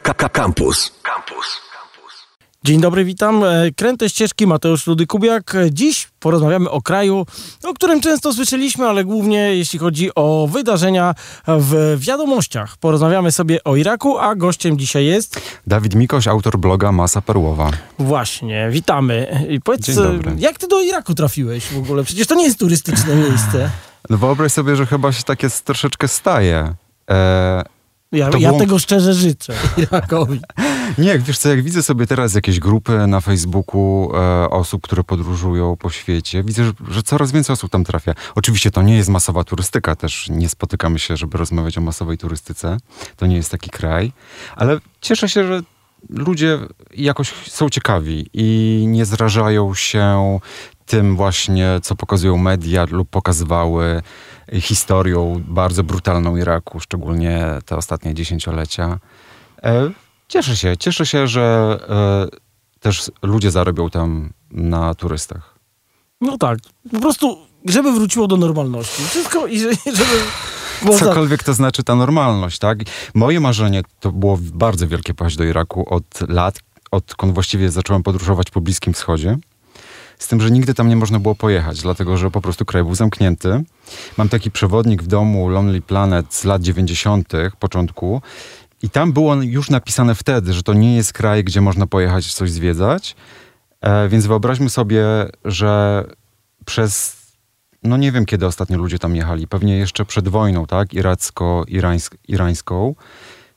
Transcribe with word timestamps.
Campus. 0.00 0.92
Campus. 1.02 1.60
Dzień 2.64 2.80
dobry, 2.80 3.04
witam. 3.04 3.44
E, 3.44 3.70
Kręte 3.76 4.10
ścieżki, 4.10 4.46
Mateusz 4.46 4.86
Rudy 4.86 5.06
Kubiak. 5.06 5.54
E, 5.54 5.70
Dziś 5.72 6.08
porozmawiamy 6.20 6.70
o 6.70 6.82
kraju, 6.82 7.26
o 7.64 7.74
którym 7.74 8.00
często 8.00 8.32
słyszeliśmy, 8.32 8.86
ale 8.86 9.04
głównie 9.04 9.38
jeśli 9.38 9.78
chodzi 9.78 10.10
o 10.14 10.48
wydarzenia 10.52 11.14
w 11.46 11.96
wiadomościach. 11.98 12.76
Porozmawiamy 12.76 13.32
sobie 13.32 13.64
o 13.64 13.76
Iraku, 13.76 14.18
a 14.18 14.34
gościem 14.34 14.78
dzisiaj 14.78 15.04
jest... 15.06 15.40
Dawid 15.66 15.94
Mikoś, 15.94 16.28
autor 16.28 16.58
bloga 16.58 16.92
Masa 16.92 17.20
Perłowa. 17.20 17.70
Właśnie, 17.98 18.68
witamy. 18.70 19.46
I 19.50 19.60
powiedz, 19.60 19.86
Dzień 19.86 19.94
dobry. 19.94 20.32
jak 20.38 20.58
ty 20.58 20.68
do 20.68 20.80
Iraku 20.82 21.14
trafiłeś 21.14 21.64
w 21.66 21.78
ogóle? 21.78 22.04
Przecież 22.04 22.26
to 22.26 22.34
nie 22.34 22.44
jest 22.44 22.58
turystyczne 22.58 23.14
miejsce. 23.14 23.70
No 24.10 24.16
wyobraź 24.18 24.52
sobie, 24.52 24.76
że 24.76 24.86
chyba 24.86 25.12
się 25.12 25.22
tak 25.22 25.42
jest 25.42 25.64
troszeczkę 25.64 26.08
staje. 26.08 26.74
E, 27.10 27.62
Ja, 28.16 28.30
ja 28.38 28.48
było- 28.48 28.58
tego 28.60 28.78
szczerze 28.78 29.14
życzę 29.14 29.54
nie, 30.98 31.08
jak 31.08 31.22
wiesz 31.22 31.38
co, 31.38 31.48
jak 31.48 31.62
widzę 31.62 31.82
sobie 31.82 32.06
teraz 32.06 32.34
jakieś 32.34 32.60
grupy 32.60 33.06
na 33.06 33.20
Facebooku 33.20 34.10
e, 34.14 34.50
osób, 34.50 34.82
które 34.82 35.04
podróżują 35.04 35.76
po 35.76 35.90
świecie, 35.90 36.42
widzę, 36.42 36.64
że, 36.64 36.72
że 36.88 37.02
coraz 37.02 37.32
więcej 37.32 37.54
osób 37.54 37.70
tam 37.70 37.84
trafia. 37.84 38.14
Oczywiście 38.34 38.70
to 38.70 38.82
nie 38.82 38.96
jest 38.96 39.08
masowa 39.08 39.44
turystyka, 39.44 39.96
też 39.96 40.28
nie 40.30 40.48
spotykamy 40.48 40.98
się, 40.98 41.16
żeby 41.16 41.38
rozmawiać 41.38 41.78
o 41.78 41.80
masowej 41.80 42.18
turystyce. 42.18 42.76
To 43.16 43.26
nie 43.26 43.36
jest 43.36 43.50
taki 43.50 43.70
kraj, 43.70 44.12
ale 44.56 44.78
cieszę 45.00 45.28
się, 45.28 45.46
że 45.46 45.60
ludzie 46.10 46.58
jakoś 46.94 47.32
są 47.48 47.68
ciekawi 47.68 48.26
i 48.32 48.84
nie 48.88 49.04
zrażają 49.04 49.74
się 49.74 50.38
tym 50.86 51.16
właśnie, 51.16 51.68
co 51.82 51.94
pokazują 51.94 52.36
media 52.36 52.86
lub 52.90 53.10
pokazywały 53.10 54.02
historią 54.52 55.42
bardzo 55.48 55.82
brutalną 55.82 56.36
Iraku, 56.36 56.80
szczególnie 56.80 57.46
te 57.66 57.76
ostatnie 57.76 58.14
dziesięciolecia. 58.14 58.98
E, 59.62 59.90
Cieszę 60.28 60.56
się, 60.56 60.76
cieszę 60.76 61.06
się, 61.06 61.26
że 61.28 61.78
e, 62.32 62.80
też 62.80 63.10
ludzie 63.22 63.50
zarobią 63.50 63.90
tam 63.90 64.32
na 64.50 64.94
turystach. 64.94 65.54
No 66.20 66.38
tak, 66.38 66.58
po 66.92 67.00
prostu, 67.00 67.38
żeby 67.64 67.92
wróciło 67.92 68.26
do 68.26 68.36
normalności. 68.36 69.02
Wszystko 69.02 69.46
i 69.46 69.58
że- 69.60 69.70
żeby... 69.86 70.98
Cokolwiek 70.98 71.42
to 71.42 71.54
znaczy 71.54 71.82
ta 71.84 71.94
normalność, 71.94 72.58
tak? 72.58 72.78
Moje 73.14 73.40
marzenie 73.40 73.82
to 74.00 74.12
było 74.12 74.38
bardzo 74.40 74.88
wielkie 74.88 75.14
pojechać 75.14 75.36
do 75.36 75.44
Iraku 75.44 75.94
od 75.94 76.04
lat, 76.28 76.58
odkąd 76.90 77.34
właściwie 77.34 77.70
zacząłem 77.70 78.02
podróżować 78.02 78.50
po 78.50 78.60
Bliskim 78.60 78.92
Wschodzie. 78.92 79.38
Z 80.18 80.28
tym, 80.28 80.40
że 80.40 80.50
nigdy 80.50 80.74
tam 80.74 80.88
nie 80.88 80.96
można 80.96 81.20
było 81.20 81.34
pojechać, 81.34 81.82
dlatego 81.82 82.16
że 82.16 82.30
po 82.30 82.40
prostu 82.40 82.64
kraj 82.64 82.84
był 82.84 82.94
zamknięty. 82.94 83.64
Mam 84.16 84.28
taki 84.28 84.50
przewodnik 84.50 85.02
w 85.02 85.06
domu 85.06 85.48
Lonely 85.48 85.80
Planet 85.80 86.34
z 86.34 86.44
lat 86.44 86.62
90., 86.62 87.32
początku, 87.58 88.22
i 88.82 88.90
tam 88.90 89.12
było 89.12 89.34
już 89.34 89.70
napisane 89.70 90.14
wtedy, 90.14 90.52
że 90.52 90.62
to 90.62 90.74
nie 90.74 90.96
jest 90.96 91.12
kraj, 91.12 91.44
gdzie 91.44 91.60
można 91.60 91.86
pojechać 91.86 92.34
coś 92.34 92.50
zwiedzać. 92.50 93.16
E, 93.80 94.08
więc 94.08 94.26
wyobraźmy 94.26 94.70
sobie, 94.70 95.04
że 95.44 96.04
przez 96.64 97.16
no 97.82 97.96
nie 97.96 98.12
wiem, 98.12 98.26
kiedy 98.26 98.46
ostatnio 98.46 98.78
ludzie 98.78 98.98
tam 98.98 99.16
jechali. 99.16 99.48
Pewnie 99.48 99.76
jeszcze 99.76 100.04
przed 100.04 100.28
wojną, 100.28 100.66
tak? 100.66 100.94
Iracko-irańską. 100.94 102.94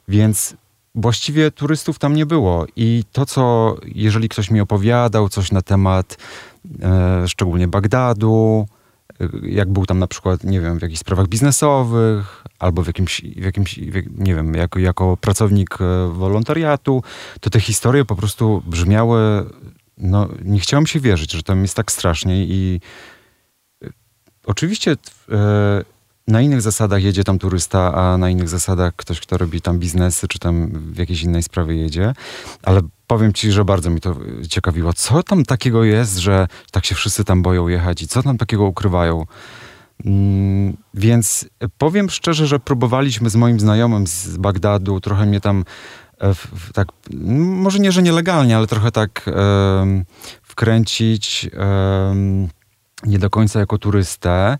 Więc 0.07 0.55
właściwie 0.95 1.51
turystów 1.51 1.99
tam 1.99 2.13
nie 2.13 2.25
było. 2.25 2.65
I 2.75 3.03
to, 3.11 3.25
co, 3.25 3.75
jeżeli 3.85 4.29
ktoś 4.29 4.51
mi 4.51 4.61
opowiadał 4.61 5.29
coś 5.29 5.51
na 5.51 5.61
temat 5.61 6.17
e, 6.81 7.27
szczególnie 7.27 7.67
Bagdadu, 7.67 8.67
e, 9.19 9.27
jak 9.43 9.69
był 9.69 9.85
tam 9.85 9.99
na 9.99 10.07
przykład, 10.07 10.43
nie 10.43 10.61
wiem, 10.61 10.79
w 10.79 10.81
jakichś 10.81 10.99
sprawach 10.99 11.27
biznesowych, 11.27 12.43
albo 12.59 12.83
w 12.83 12.87
jakimś, 12.87 13.21
w 13.21 13.43
jakimś 13.43 13.77
nie 14.17 14.35
wiem, 14.35 14.53
jako, 14.53 14.79
jako 14.79 15.17
pracownik 15.17 15.77
e, 15.81 16.07
wolontariatu, 16.13 17.03
to 17.39 17.49
te 17.49 17.59
historie 17.59 18.05
po 18.05 18.15
prostu 18.15 18.63
brzmiały, 18.65 19.45
no 19.97 20.27
nie 20.43 20.59
chciałem 20.59 20.87
się 20.87 20.99
wierzyć, 20.99 21.31
że 21.31 21.43
tam 21.43 21.61
jest 21.61 21.75
tak 21.75 21.91
strasznie 21.91 22.45
i 22.45 22.79
Oczywiście 24.49 24.91
e, 24.91 25.83
na 26.29 26.41
innych 26.41 26.61
zasadach 26.61 27.03
jedzie 27.03 27.23
tam 27.23 27.39
turysta, 27.39 27.93
a 27.93 28.17
na 28.17 28.29
innych 28.29 28.49
zasadach 28.49 28.93
ktoś, 28.95 29.19
kto 29.19 29.37
robi 29.37 29.61
tam 29.61 29.79
biznesy, 29.79 30.27
czy 30.27 30.39
tam 30.39 30.69
w 30.93 30.97
jakiejś 30.97 31.23
innej 31.23 31.43
sprawie 31.43 31.75
jedzie. 31.75 32.13
Ale 32.63 32.81
powiem 33.07 33.33
ci, 33.33 33.51
że 33.51 33.65
bardzo 33.65 33.89
mi 33.89 34.01
to 34.01 34.15
ciekawiło. 34.49 34.93
Co 34.93 35.23
tam 35.23 35.45
takiego 35.45 35.83
jest, 35.83 36.17
że 36.17 36.47
tak 36.71 36.85
się 36.85 36.95
wszyscy 36.95 37.23
tam 37.23 37.41
boją 37.41 37.67
jechać 37.67 38.01
i 38.01 38.07
co 38.07 38.23
tam 38.23 38.37
takiego 38.37 38.65
ukrywają? 38.65 39.25
Mm, 40.05 40.77
Więc 40.93 41.49
powiem 41.77 42.09
szczerze, 42.09 42.47
że 42.47 42.59
próbowaliśmy 42.59 43.29
z 43.29 43.35
moim 43.35 43.59
znajomym 43.59 44.07
z 44.07 44.37
Bagdadu, 44.37 44.99
trochę 44.99 45.25
mnie 45.25 45.41
tam 45.41 45.63
e, 46.19 46.33
w, 46.33 46.73
tak, 46.73 46.87
może 47.39 47.79
nie, 47.79 47.91
że 47.91 48.01
nielegalnie, 48.03 48.57
ale 48.57 48.67
trochę 48.67 48.91
tak 48.91 49.29
wkręcić, 50.43 51.49
nie 53.03 53.19
do 53.19 53.29
końca 53.29 53.59
jako 53.59 53.77
turystę. 53.77 54.57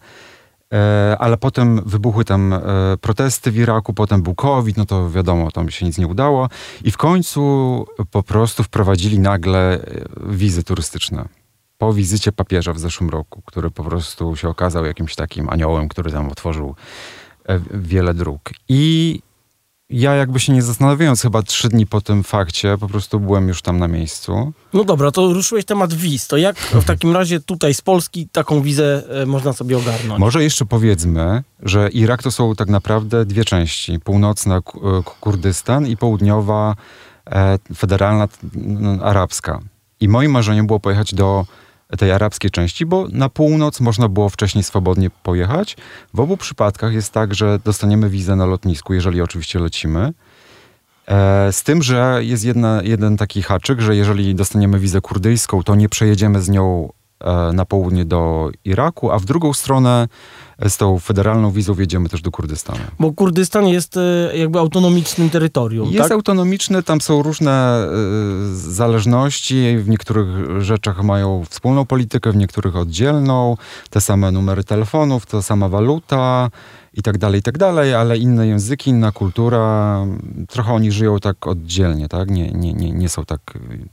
E, 0.73 1.15
ale 1.19 1.37
potem 1.37 1.81
wybuchły 1.85 2.25
tam 2.25 2.53
e, 2.53 2.61
protesty 3.01 3.51
w 3.51 3.57
Iraku, 3.57 3.93
potem 3.93 4.21
był 4.21 4.35
COVID, 4.35 4.77
no 4.77 4.85
to 4.85 5.09
wiadomo, 5.09 5.51
tam 5.51 5.69
się 5.69 5.85
nic 5.85 5.97
nie 5.97 6.07
udało. 6.07 6.49
I 6.83 6.91
w 6.91 6.97
końcu 6.97 7.85
po 8.11 8.23
prostu 8.23 8.63
wprowadzili 8.63 9.19
nagle 9.19 9.73
e, 9.73 9.81
wizy 10.25 10.63
turystyczne. 10.63 11.25
Po 11.77 11.93
wizycie 11.93 12.31
papieża 12.31 12.73
w 12.73 12.79
zeszłym 12.79 13.09
roku, 13.09 13.41
który 13.45 13.71
po 13.71 13.83
prostu 13.83 14.35
się 14.35 14.49
okazał 14.49 14.85
jakimś 14.85 15.15
takim 15.15 15.49
aniołem, 15.49 15.87
który 15.87 16.11
tam 16.11 16.29
otworzył 16.29 16.75
wiele 17.71 18.13
dróg. 18.13 18.49
I 18.69 19.21
ja 19.89 20.15
jakby 20.15 20.39
się 20.39 20.53
nie 20.53 20.61
zastanawiając, 20.61 21.21
chyba 21.21 21.43
trzy 21.43 21.69
dni 21.69 21.87
po 21.87 22.01
tym 22.01 22.23
fakcie, 22.23 22.77
po 22.77 22.87
prostu 22.87 23.19
byłem 23.19 23.47
już 23.47 23.61
tam 23.61 23.79
na 23.79 23.87
miejscu. 23.87 24.53
No 24.73 24.83
dobra, 24.83 25.11
to 25.11 25.33
ruszyłeś 25.33 25.65
temat 25.65 25.93
wiz. 25.93 26.27
To 26.27 26.37
jak 26.37 26.59
w 26.59 26.85
takim 26.93 27.13
razie 27.13 27.39
tutaj 27.39 27.73
z 27.73 27.81
Polski 27.81 28.27
taką 28.31 28.61
wizę 28.61 29.03
e, 29.21 29.25
można 29.25 29.53
sobie 29.53 29.77
ogarnąć? 29.77 30.19
Może 30.19 30.43
jeszcze 30.43 30.65
powiedzmy, 30.65 31.43
że 31.63 31.89
Irak 31.89 32.23
to 32.23 32.31
są 32.31 32.55
tak 32.55 32.69
naprawdę 32.69 33.25
dwie 33.25 33.45
części. 33.45 33.99
Północna 33.99 34.57
e, 34.57 34.61
Kurdystan 35.19 35.87
i 35.87 35.97
południowa 35.97 36.75
e, 37.31 37.59
federalna 37.75 38.27
arabska. 39.03 39.59
I 39.99 40.07
moim 40.07 40.31
marzeniem 40.31 40.67
było 40.67 40.79
pojechać 40.79 41.13
do 41.13 41.45
tej 41.97 42.11
arabskiej 42.11 42.51
części, 42.51 42.85
bo 42.85 43.07
na 43.11 43.29
północ 43.29 43.79
można 43.79 44.09
było 44.09 44.29
wcześniej 44.29 44.63
swobodnie 44.63 45.09
pojechać. 45.23 45.77
W 46.13 46.19
obu 46.19 46.37
przypadkach 46.37 46.93
jest 46.93 47.13
tak, 47.13 47.33
że 47.35 47.59
dostaniemy 47.65 48.09
wizę 48.09 48.35
na 48.35 48.45
lotnisku, 48.45 48.93
jeżeli 48.93 49.21
oczywiście 49.21 49.59
lecimy. 49.59 50.13
E, 51.07 51.53
Z 51.53 51.63
tym, 51.63 51.83
że 51.83 52.19
jest 52.21 52.45
jedna, 52.45 52.81
jeden 52.83 53.17
taki 53.17 53.41
haczyk, 53.41 53.81
że 53.81 53.95
jeżeli 53.95 54.35
dostaniemy 54.35 54.79
wizę 54.79 55.01
kurdyjską, 55.01 55.63
to 55.63 55.75
nie 55.75 55.89
przejedziemy 55.89 56.41
z 56.41 56.49
nią 56.49 56.89
na 57.53 57.65
południe 57.65 58.05
do 58.05 58.49
Iraku, 58.65 59.11
a 59.11 59.19
w 59.19 59.25
drugą 59.25 59.53
stronę 59.53 60.07
e, 60.59 60.69
z 60.69 60.77
tą 60.77 60.99
federalną 60.99 61.51
wizą 61.51 61.73
wjedziemy 61.73 62.09
też 62.09 62.21
do 62.21 62.31
Kurdystanu. 62.31 62.79
Bo 62.99 63.13
Kurdystan 63.13 63.67
jest 63.67 63.97
e, 63.97 64.37
jakby 64.37 64.59
autonomicznym 64.59 65.29
terytorium, 65.29 65.89
Jest 65.89 66.03
tak? 66.03 66.11
autonomiczny, 66.11 66.83
tam 66.83 67.01
są 67.01 67.23
różne 67.23 67.51
e, 67.51 67.87
zależności, 68.55 69.77
w 69.77 69.89
niektórych 69.89 70.27
rzeczach 70.61 71.03
mają 71.03 71.45
wspólną 71.49 71.85
politykę, 71.85 72.31
w 72.31 72.35
niektórych 72.35 72.75
oddzielną, 72.75 73.57
te 73.89 74.01
same 74.01 74.31
numery 74.31 74.63
telefonów, 74.63 75.25
ta 75.25 75.41
sama 75.41 75.69
waluta 75.69 76.49
i 76.93 77.01
tak 77.01 77.17
dalej, 77.17 77.39
i 77.39 77.43
tak 77.43 77.57
dalej, 77.57 77.93
ale 77.93 78.17
inne 78.17 78.47
języki, 78.47 78.89
inna 78.89 79.11
kultura, 79.11 80.05
trochę 80.47 80.73
oni 80.73 80.91
żyją 80.91 81.19
tak 81.19 81.47
oddzielnie, 81.47 82.07
tak? 82.07 82.29
Nie, 82.29 82.51
nie, 82.51 82.73
nie, 82.73 82.91
nie 82.91 83.09
są 83.09 83.25
tak... 83.25 83.39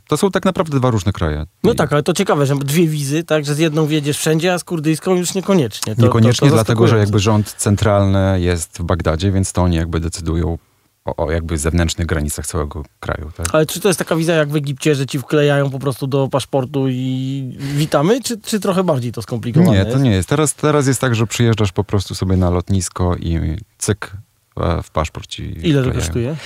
To 0.09 0.17
są 0.17 0.31
tak 0.31 0.45
naprawdę 0.45 0.79
dwa 0.79 0.91
różne 0.91 1.13
kraje. 1.13 1.47
No 1.65 1.75
tak, 1.75 1.93
ale 1.93 2.03
to 2.03 2.13
ciekawe, 2.13 2.47
że 2.47 2.57
dwie 2.57 2.87
wizy, 2.87 3.25
tak, 3.25 3.45
że 3.45 3.55
z 3.55 3.59
jedną 3.59 3.87
wjedziesz 3.87 4.19
wszędzie, 4.19 4.55
a 4.55 4.59
z 4.59 4.65
kurdyjską 4.65 5.15
już 5.15 5.35
niekoniecznie. 5.35 5.97
To, 5.97 6.03
Niekoniecznie, 6.03 6.49
to, 6.49 6.51
to 6.51 6.57
dlatego 6.57 6.89
że 6.89 6.99
jakby 6.99 7.19
rząd 7.19 7.55
centralny 7.55 8.41
jest 8.41 8.79
w 8.79 8.83
Bagdadzie, 8.83 9.33
więc 9.33 9.53
to 9.53 9.63
oni 9.63 9.77
jakby 9.77 10.01
decydują 10.01 10.59
o, 11.07 11.17
o 11.17 11.31
jakby 11.31 11.59
zewnętrznych 11.59 12.07
granicach 12.07 12.47
całego 12.47 12.85
kraju. 13.01 13.31
Tak? 13.37 13.47
Ale 13.53 13.67
czy 13.67 13.81
to 13.81 13.89
jest 13.89 13.99
taka 13.99 14.17
wiza 14.17 14.33
jak 14.33 14.49
w 14.49 14.57
Egipcie, 14.57 14.95
że 14.95 15.07
ci 15.07 15.19
wklejają 15.19 15.71
po 15.71 15.79
prostu 15.79 16.07
do 16.07 16.29
paszportu 16.29 16.89
i 16.89 17.57
witamy, 17.59 18.21
czy, 18.21 18.41
czy 18.41 18.61
trochę 18.61 18.85
bardziej 18.85 19.13
to 19.13 19.23
skomplikowane 19.23 19.79
Nie, 19.79 19.85
to 19.85 19.91
jest? 19.91 20.03
nie 20.03 20.11
jest. 20.11 20.29
Teraz, 20.29 20.55
teraz 20.55 20.87
jest 20.87 21.01
tak, 21.01 21.15
że 21.15 21.27
przyjeżdżasz 21.27 21.73
po 21.73 21.85
prostu 21.85 22.15
sobie 22.15 22.37
na 22.37 22.51
lotnisko 22.51 23.17
i 23.17 23.57
cyk 23.79 24.13
e, 24.61 24.83
w 24.83 24.91
paszport 24.91 25.27
ci 25.27 25.69
Ile 25.69 25.85
to 25.85 25.93
kosztuje? 25.93 26.37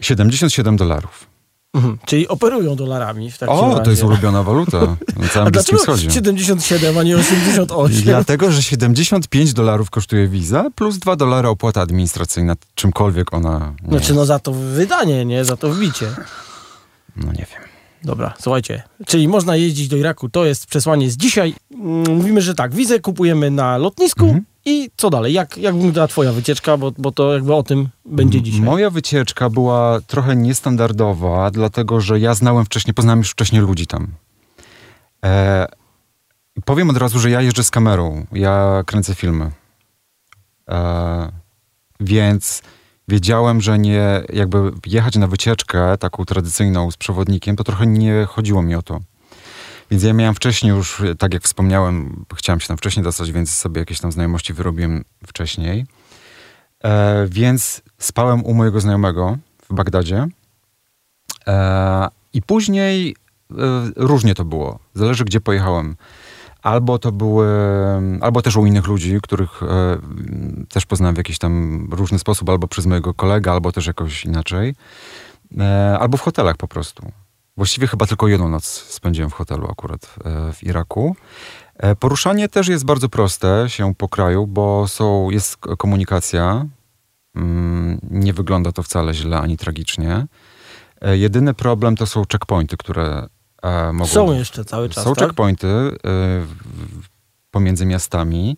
77 0.00 0.76
dolarów. 0.76 1.26
Mhm. 1.74 1.98
Czyli 2.06 2.28
operują 2.28 2.76
dolarami 2.76 3.30
w 3.30 3.38
takim 3.38 3.54
O, 3.54 3.70
razie. 3.70 3.82
to 3.84 3.90
jest 3.90 4.02
ulubiona 4.02 4.42
waluta 4.42 4.80
na 4.80 4.86
A 5.24 5.28
całym 5.28 5.52
Bliskim 5.52 5.76
dlaczego 5.76 5.78
Wschodzie. 5.78 6.10
77, 6.10 6.98
a 6.98 7.02
nie 7.02 7.16
88? 7.16 8.02
Dlatego, 8.02 8.52
że 8.52 8.62
75 8.62 9.52
dolarów 9.52 9.90
kosztuje 9.90 10.28
wiza, 10.28 10.64
plus 10.74 10.98
2 10.98 11.16
dolary 11.16 11.48
opłata 11.48 11.80
administracyjna, 11.80 12.54
czymkolwiek 12.74 13.34
ona 13.34 13.72
nie 13.82 13.88
Znaczy 13.88 14.04
jest. 14.04 14.14
no 14.14 14.24
za 14.26 14.38
to 14.38 14.52
wydanie, 14.52 15.24
nie? 15.24 15.44
Za 15.44 15.56
to 15.56 15.70
wbicie. 15.70 16.06
No 17.16 17.26
nie 17.32 17.46
wiem. 17.52 17.62
Dobra, 18.04 18.34
słuchajcie. 18.40 18.82
Czyli 19.06 19.28
można 19.28 19.56
jeździć 19.56 19.88
do 19.88 19.96
Iraku, 19.96 20.28
to 20.28 20.44
jest 20.44 20.66
przesłanie 20.66 21.10
z 21.10 21.16
dzisiaj. 21.16 21.54
Mm, 21.74 22.16
Mówimy, 22.16 22.42
że 22.42 22.54
tak, 22.54 22.74
wizę 22.74 23.00
kupujemy 23.00 23.50
na 23.50 23.78
lotnisku 23.78 24.24
Mhm. 24.24 24.44
I 24.64 24.90
co 24.96 25.10
dalej? 25.10 25.32
Jak, 25.32 25.58
jak 25.58 25.74
wyglądała 25.74 26.08
twoja 26.08 26.32
wycieczka? 26.32 26.76
Bo, 26.76 26.92
bo 26.98 27.12
to 27.12 27.32
jakby 27.32 27.54
o 27.54 27.62
tym 27.62 27.88
będzie 28.04 28.42
dzisiaj. 28.42 28.60
Moja 28.60 28.90
wycieczka 28.90 29.50
była 29.50 30.00
trochę 30.06 30.36
niestandardowa, 30.36 31.50
dlatego 31.50 32.00
że 32.00 32.20
ja 32.20 32.34
znałem 32.34 32.64
wcześniej, 32.64 32.94
poznałem 32.94 33.18
już 33.18 33.30
wcześniej 33.30 33.62
ludzi 33.62 33.86
tam. 33.86 34.08
E, 35.24 35.66
powiem 36.64 36.90
od 36.90 36.96
razu, 36.96 37.18
że 37.18 37.30
ja 37.30 37.40
jeżdżę 37.40 37.64
z 37.64 37.70
kamerą, 37.70 38.26
ja 38.32 38.82
kręcę 38.86 39.14
filmy. 39.14 39.50
E, 40.70 41.32
więc 42.00 42.62
wiedziałem, 43.08 43.60
że 43.60 43.78
nie, 43.78 44.22
jakby 44.32 44.72
jechać 44.86 45.16
na 45.16 45.26
wycieczkę 45.26 45.98
taką 45.98 46.24
tradycyjną 46.24 46.90
z 46.90 46.96
przewodnikiem, 46.96 47.56
to 47.56 47.64
trochę 47.64 47.86
nie 47.86 48.24
chodziło 48.24 48.62
mi 48.62 48.74
o 48.74 48.82
to. 48.82 49.00
Więc 49.92 50.04
ja 50.04 50.12
miałem 50.12 50.34
wcześniej 50.34 50.70
już, 50.70 51.02
tak 51.18 51.34
jak 51.34 51.42
wspomniałem, 51.42 52.24
chciałem 52.34 52.60
się 52.60 52.68
tam 52.68 52.76
wcześniej 52.76 53.04
dostać, 53.04 53.32
więc 53.32 53.52
sobie 53.52 53.80
jakieś 53.80 54.00
tam 54.00 54.12
znajomości 54.12 54.52
wyrobiłem 54.52 55.04
wcześniej. 55.26 55.86
E, 56.84 57.26
więc 57.28 57.82
spałem 57.98 58.44
u 58.44 58.54
mojego 58.54 58.80
znajomego 58.80 59.38
w 59.70 59.74
Bagdadzie. 59.74 60.26
E, 61.46 62.08
I 62.32 62.42
później 62.42 63.16
e, 63.50 63.54
różnie 63.96 64.34
to 64.34 64.44
było. 64.44 64.78
Zależy, 64.94 65.24
gdzie 65.24 65.40
pojechałem. 65.40 65.96
Albo 66.62 66.98
to 66.98 67.12
były, 67.12 67.46
albo 68.20 68.42
też 68.42 68.56
u 68.56 68.66
innych 68.66 68.86
ludzi, 68.86 69.18
których 69.22 69.62
e, 69.62 69.98
też 70.68 70.86
poznałem 70.86 71.14
w 71.14 71.18
jakiś 71.18 71.38
tam 71.38 71.88
różny 71.92 72.18
sposób, 72.18 72.48
albo 72.48 72.68
przez 72.68 72.86
mojego 72.86 73.14
kolegę, 73.14 73.52
albo 73.52 73.72
też 73.72 73.86
jakoś 73.86 74.24
inaczej. 74.24 74.74
E, 75.58 75.98
albo 75.98 76.16
w 76.16 76.20
hotelach 76.20 76.56
po 76.56 76.68
prostu. 76.68 77.12
Właściwie 77.56 77.86
chyba 77.86 78.06
tylko 78.06 78.28
jedną 78.28 78.48
noc 78.48 78.64
spędziłem 78.66 79.30
w 79.30 79.32
hotelu 79.32 79.70
akurat 79.70 80.14
e, 80.24 80.52
w 80.52 80.62
Iraku. 80.62 81.16
E, 81.76 81.96
poruszanie 81.96 82.48
też 82.48 82.68
jest 82.68 82.84
bardzo 82.84 83.08
proste 83.08 83.64
się 83.68 83.94
po 83.94 84.08
kraju, 84.08 84.46
bo 84.46 84.88
są, 84.88 85.30
jest 85.30 85.56
komunikacja. 85.56 86.66
Mm, 87.36 87.98
nie 88.10 88.32
wygląda 88.32 88.72
to 88.72 88.82
wcale 88.82 89.14
źle 89.14 89.38
ani 89.38 89.56
tragicznie. 89.56 90.26
E, 91.00 91.18
jedyny 91.18 91.54
problem 91.54 91.96
to 91.96 92.06
są 92.06 92.22
checkpointy, 92.32 92.76
które 92.76 93.26
mogą... 93.92 94.10
Są 94.10 94.32
jeszcze 94.32 94.64
cały 94.64 94.88
czas, 94.88 95.04
Są 95.04 95.14
tak? 95.14 95.24
checkpointy 95.24 95.68
pomiędzy 97.50 97.86
miastami. 97.86 98.56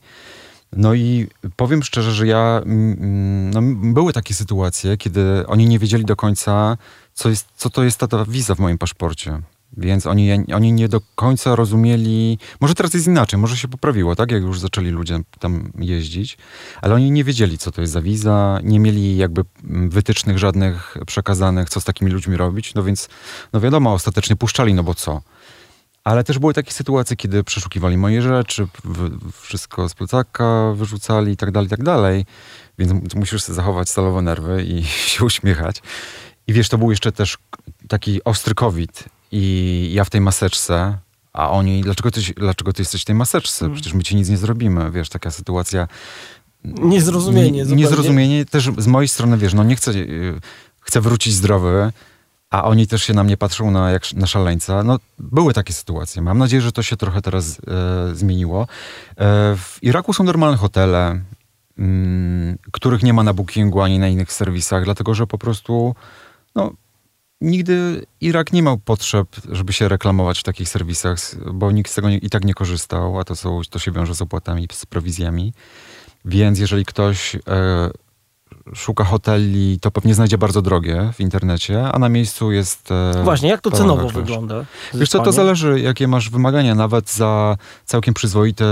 No 0.76 0.94
i 0.94 1.28
powiem 1.56 1.82
szczerze, 1.82 2.12
że 2.12 2.26
ja. 2.26 2.60
Mm, 2.64 3.50
no, 3.50 3.92
były 3.92 4.12
takie 4.12 4.34
sytuacje, 4.34 4.96
kiedy 4.96 5.46
oni 5.46 5.66
nie 5.66 5.78
wiedzieli 5.78 6.04
do 6.04 6.16
końca, 6.16 6.76
co, 7.14 7.28
jest, 7.28 7.48
co 7.56 7.70
to 7.70 7.84
jest 7.84 7.98
ta, 7.98 8.06
ta 8.06 8.24
wiza 8.24 8.54
w 8.54 8.58
moim 8.58 8.78
paszporcie. 8.78 9.40
Więc 9.76 10.06
oni, 10.06 10.32
oni 10.54 10.72
nie 10.72 10.88
do 10.88 11.00
końca 11.14 11.56
rozumieli. 11.56 12.38
Może 12.60 12.74
teraz 12.74 12.94
jest 12.94 13.06
inaczej, 13.06 13.40
może 13.40 13.56
się 13.56 13.68
poprawiło, 13.68 14.16
tak? 14.16 14.30
Jak 14.30 14.42
już 14.42 14.60
zaczęli 14.60 14.88
ludzie 14.90 15.18
tam 15.38 15.72
jeździć, 15.78 16.38
ale 16.82 16.94
oni 16.94 17.10
nie 17.10 17.24
wiedzieli, 17.24 17.58
co 17.58 17.70
to 17.70 17.80
jest 17.80 17.92
za 17.92 18.02
wiza, 18.02 18.60
nie 18.62 18.80
mieli 18.80 19.16
jakby 19.16 19.44
wytycznych 19.88 20.38
żadnych 20.38 20.96
przekazanych, 21.06 21.70
co 21.70 21.80
z 21.80 21.84
takimi 21.84 22.10
ludźmi 22.10 22.36
robić. 22.36 22.74
No 22.74 22.82
więc, 22.82 23.08
no 23.52 23.60
wiadomo, 23.60 23.92
ostatecznie 23.92 24.36
puszczali, 24.36 24.74
no 24.74 24.82
bo 24.82 24.94
co? 24.94 25.20
Ale 26.04 26.24
też 26.24 26.38
były 26.38 26.54
takie 26.54 26.72
sytuacje, 26.72 27.16
kiedy 27.16 27.44
przeszukiwali 27.44 27.96
moje 27.96 28.22
rzeczy, 28.22 28.66
wszystko 29.40 29.88
z 29.88 29.94
plecaka 29.94 30.72
wyrzucali 30.74 31.32
i 31.32 31.36
tak 31.36 31.50
dalej, 31.50 31.66
i 31.66 31.70
tak 31.70 31.82
dalej. 31.82 32.26
Więc 32.78 33.14
musisz 33.14 33.42
sobie 33.42 33.56
zachować 33.56 33.88
stalowe 33.88 34.22
nerwy 34.22 34.64
i 34.64 34.84
się 35.12 35.24
uśmiechać. 35.24 35.82
I 36.46 36.52
wiesz, 36.52 36.68
to 36.68 36.78
był 36.78 36.90
jeszcze 36.90 37.12
też 37.12 37.38
taki 37.88 38.24
ostry 38.24 38.54
COVID 38.54 39.04
i 39.32 39.90
ja 39.94 40.04
w 40.04 40.10
tej 40.10 40.20
maseczce, 40.20 40.98
a 41.32 41.50
oni, 41.50 41.80
dlaczego 41.80 42.10
ty, 42.10 42.20
dlaczego 42.36 42.72
ty 42.72 42.82
jesteś 42.82 43.02
w 43.02 43.04
tej 43.04 43.14
maseczce? 43.14 43.64
Mm. 43.64 43.74
Przecież 43.74 43.94
my 43.94 44.02
ci 44.02 44.16
nic 44.16 44.28
nie 44.28 44.36
zrobimy. 44.36 44.90
Wiesz, 44.90 45.08
taka 45.08 45.30
sytuacja... 45.30 45.88
Niezrozumienie. 46.64 47.64
Nie, 47.64 47.76
niezrozumienie 47.76 48.44
też 48.44 48.70
z 48.78 48.86
mojej 48.86 49.08
strony, 49.08 49.38
wiesz, 49.38 49.54
no 49.54 49.64
nie 49.64 49.76
chcę, 49.76 49.92
chcę 50.80 51.00
wrócić 51.00 51.34
zdrowy, 51.34 51.92
a 52.50 52.64
oni 52.64 52.86
też 52.86 53.02
się 53.02 53.14
na 53.14 53.24
mnie 53.24 53.36
patrzą 53.36 53.70
na, 53.70 53.90
jak, 53.90 54.12
na 54.12 54.26
szaleńca. 54.26 54.82
No, 54.82 54.98
były 55.18 55.54
takie 55.54 55.72
sytuacje. 55.72 56.22
Mam 56.22 56.38
nadzieję, 56.38 56.62
że 56.62 56.72
to 56.72 56.82
się 56.82 56.96
trochę 56.96 57.22
teraz 57.22 57.58
e, 57.58 58.14
zmieniło. 58.14 58.62
E, 58.62 58.66
w 59.56 59.78
Iraku 59.82 60.12
są 60.12 60.24
normalne 60.24 60.56
hotele, 60.56 61.20
mm, 61.78 62.58
których 62.72 63.02
nie 63.02 63.12
ma 63.12 63.22
na 63.22 63.32
Bookingu 63.32 63.80
ani 63.80 63.98
na 63.98 64.08
innych 64.08 64.32
serwisach, 64.32 64.84
dlatego 64.84 65.14
że 65.14 65.26
po 65.26 65.38
prostu 65.38 65.94
no, 66.54 66.72
nigdy 67.40 68.06
Irak 68.20 68.52
nie 68.52 68.62
miał 68.62 68.78
potrzeb, 68.78 69.28
żeby 69.52 69.72
się 69.72 69.88
reklamować 69.88 70.40
w 70.40 70.42
takich 70.42 70.68
serwisach, 70.68 71.18
bo 71.54 71.70
nikt 71.70 71.90
z 71.90 71.94
tego 71.94 72.10
nie, 72.10 72.18
i 72.18 72.30
tak 72.30 72.44
nie 72.44 72.54
korzystał, 72.54 73.18
a 73.18 73.24
to, 73.24 73.36
są, 73.36 73.60
to 73.70 73.78
się 73.78 73.92
wiąże 73.92 74.14
z 74.14 74.22
opłatami, 74.22 74.68
z 74.72 74.86
prowizjami. 74.86 75.52
Więc 76.24 76.58
jeżeli 76.58 76.84
ktoś 76.84 77.36
e, 77.36 77.40
szuka 78.74 79.04
hoteli, 79.04 79.78
to 79.80 79.90
pewnie 79.90 80.14
znajdzie 80.14 80.38
bardzo 80.38 80.62
drogie 80.62 81.10
w 81.14 81.20
internecie, 81.20 81.92
a 81.92 81.98
na 81.98 82.08
miejscu 82.08 82.52
jest... 82.52 82.90
E, 82.90 83.22
Właśnie, 83.24 83.48
jak 83.48 83.60
to 83.60 83.70
cenowo 83.70 84.08
wygląda? 84.08 84.64
Wiesz 84.94 85.08
co, 85.08 85.20
to 85.20 85.32
zależy, 85.32 85.80
jakie 85.80 86.08
masz 86.08 86.30
wymagania. 86.30 86.74
Nawet 86.74 87.10
za 87.10 87.56
całkiem 87.84 88.14
przyzwoity 88.14 88.64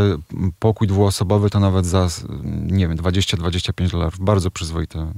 pokój 0.59 0.89
dwuosobowy, 0.89 1.51
to 1.51 1.61
nawet 1.61 1.87
za, 1.87 2.09
nie 2.53 2.89
wiem, 2.89 2.97
20-25 2.97 3.91
dolarów. 3.91 4.19
Bardzo 4.21 4.51
przyzwoite. 4.51 5.13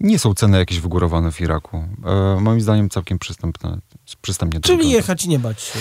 Nie 0.00 0.18
są 0.18 0.34
ceny 0.34 0.58
jakieś 0.58 0.80
wygórowane 0.80 1.32
w 1.32 1.40
Iraku. 1.40 1.84
E, 2.04 2.40
moim 2.40 2.60
zdaniem 2.60 2.90
całkiem 2.90 3.18
przystępne. 3.18 3.78
przystępnie 4.22 4.60
Czyli 4.60 4.78
drogo. 4.78 4.92
jechać 4.92 5.24
i 5.24 5.28
nie 5.28 5.38
bać 5.38 5.62
się. 5.62 5.78